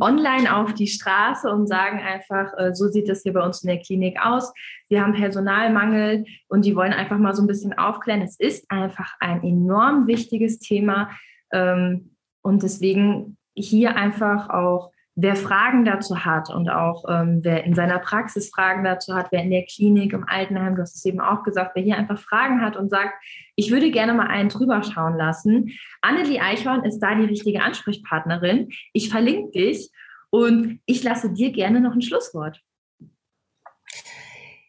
online 0.00 0.56
auf 0.56 0.74
die 0.74 0.86
Straße 0.86 1.48
und 1.50 1.66
sagen 1.66 2.00
einfach, 2.00 2.52
äh, 2.56 2.74
so 2.74 2.88
sieht 2.88 3.08
das 3.08 3.22
hier 3.22 3.32
bei 3.32 3.44
uns 3.44 3.62
in 3.62 3.68
der 3.68 3.80
Klinik 3.80 4.18
aus. 4.22 4.52
Wir 4.88 5.02
haben 5.02 5.12
Personalmangel 5.12 6.24
und 6.48 6.64
die 6.64 6.76
wollen 6.76 6.92
einfach 6.92 7.18
mal 7.18 7.34
so 7.34 7.42
ein 7.42 7.48
bisschen 7.48 7.76
aufklären. 7.76 8.22
Es 8.22 8.38
ist 8.38 8.70
einfach 8.70 9.14
ein 9.20 9.42
enorm 9.42 10.06
wichtiges 10.06 10.58
Thema 10.58 11.10
ähm, 11.52 12.14
und 12.42 12.62
deswegen 12.62 13.36
hier 13.54 13.96
einfach 13.96 14.50
auch 14.50 14.92
wer 15.20 15.34
Fragen 15.34 15.84
dazu 15.84 16.24
hat 16.24 16.48
und 16.48 16.70
auch 16.70 17.04
ähm, 17.08 17.40
wer 17.42 17.64
in 17.64 17.74
seiner 17.74 17.98
Praxis 17.98 18.50
Fragen 18.50 18.84
dazu 18.84 19.16
hat, 19.16 19.32
wer 19.32 19.42
in 19.42 19.50
der 19.50 19.64
Klinik, 19.64 20.12
im 20.12 20.22
Altenheim, 20.28 20.76
du 20.76 20.82
hast 20.82 20.94
es 20.94 21.04
eben 21.04 21.20
auch 21.20 21.42
gesagt, 21.42 21.72
wer 21.74 21.82
hier 21.82 21.96
einfach 21.96 22.20
Fragen 22.20 22.60
hat 22.60 22.76
und 22.76 22.88
sagt, 22.88 23.14
ich 23.56 23.72
würde 23.72 23.90
gerne 23.90 24.14
mal 24.14 24.28
einen 24.28 24.48
drüber 24.48 24.80
schauen 24.84 25.16
lassen. 25.16 25.72
Annelie 26.02 26.40
Eichhorn 26.40 26.84
ist 26.84 27.00
da 27.00 27.16
die 27.16 27.24
richtige 27.24 27.62
Ansprechpartnerin. 27.62 28.68
Ich 28.92 29.10
verlinke 29.10 29.50
dich 29.58 29.90
und 30.30 30.78
ich 30.86 31.02
lasse 31.02 31.32
dir 31.32 31.50
gerne 31.50 31.80
noch 31.80 31.94
ein 31.94 32.02
Schlusswort. 32.02 32.62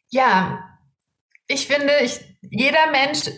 Ja, 0.09 0.63
ich 1.47 1.67
finde, 1.67 1.93
ich, 2.01 2.21
jeder 2.41 2.89
Mensch 2.89 3.29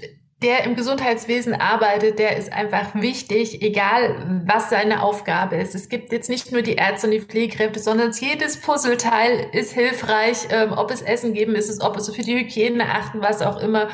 der 0.41 0.63
im 0.63 0.75
Gesundheitswesen 0.75 1.53
arbeitet, 1.53 2.17
der 2.17 2.37
ist 2.37 2.51
einfach 2.51 2.95
wichtig, 2.95 3.61
egal 3.61 4.43
was 4.45 4.71
seine 4.71 5.03
Aufgabe 5.03 5.57
ist. 5.57 5.75
Es 5.75 5.87
gibt 5.87 6.11
jetzt 6.11 6.29
nicht 6.29 6.51
nur 6.51 6.63
die 6.63 6.75
Ärzte 6.75 7.07
und 7.07 7.11
die 7.11 7.21
Pflegekräfte, 7.21 7.79
sondern 7.79 8.11
jedes 8.11 8.59
Puzzleteil 8.59 9.47
ist 9.51 9.73
hilfreich, 9.73 10.47
ähm, 10.49 10.73
ob 10.73 10.89
es 10.89 11.03
Essen 11.03 11.33
geben 11.33 11.55
ist, 11.55 11.81
ob 11.81 11.95
es 11.97 12.09
für 12.13 12.23
die 12.23 12.39
Hygiene 12.39 12.85
achten, 12.85 13.21
was 13.21 13.41
auch 13.41 13.59
immer. 13.59 13.89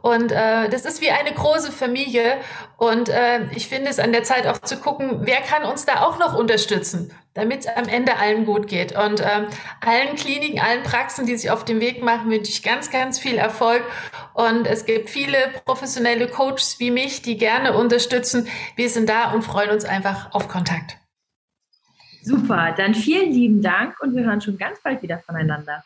Und 0.00 0.30
äh, 0.30 0.68
das 0.68 0.84
ist 0.84 1.00
wie 1.02 1.10
eine 1.10 1.32
große 1.32 1.72
Familie. 1.72 2.36
Und 2.76 3.08
äh, 3.08 3.46
ich 3.56 3.68
finde 3.68 3.90
es 3.90 3.98
an 3.98 4.12
der 4.12 4.22
Zeit 4.22 4.46
auch 4.46 4.58
zu 4.58 4.76
gucken, 4.76 5.22
wer 5.22 5.40
kann 5.40 5.64
uns 5.64 5.84
da 5.84 6.02
auch 6.02 6.18
noch 6.18 6.38
unterstützen, 6.38 7.10
damit 7.38 7.60
es 7.60 7.66
am 7.68 7.88
Ende 7.88 8.16
allen 8.16 8.44
gut 8.44 8.66
geht. 8.66 8.92
Und 8.92 9.20
ähm, 9.20 9.46
allen 9.80 10.16
Kliniken, 10.16 10.58
allen 10.58 10.82
Praxen, 10.82 11.24
die 11.24 11.36
sich 11.36 11.50
auf 11.50 11.64
den 11.64 11.80
Weg 11.80 12.02
machen, 12.02 12.30
wünsche 12.30 12.50
ich 12.50 12.62
ganz, 12.62 12.90
ganz 12.90 13.18
viel 13.18 13.36
Erfolg. 13.36 13.82
Und 14.34 14.66
es 14.66 14.84
gibt 14.84 15.08
viele 15.08 15.38
professionelle 15.64 16.26
Coaches 16.26 16.76
wie 16.80 16.90
mich, 16.90 17.22
die 17.22 17.36
gerne 17.36 17.76
unterstützen. 17.76 18.48
Wir 18.74 18.90
sind 18.90 19.08
da 19.08 19.32
und 19.32 19.42
freuen 19.42 19.70
uns 19.70 19.84
einfach 19.84 20.34
auf 20.34 20.48
Kontakt. 20.48 20.98
Super, 22.22 22.74
dann 22.76 22.94
vielen 22.94 23.32
lieben 23.32 23.62
Dank 23.62 24.00
und 24.00 24.16
wir 24.16 24.24
hören 24.24 24.40
schon 24.40 24.58
ganz 24.58 24.80
bald 24.82 25.00
wieder 25.02 25.20
voneinander. 25.20 25.84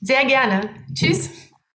Sehr 0.00 0.24
gerne. 0.26 0.68
Tschüss. 0.94 1.51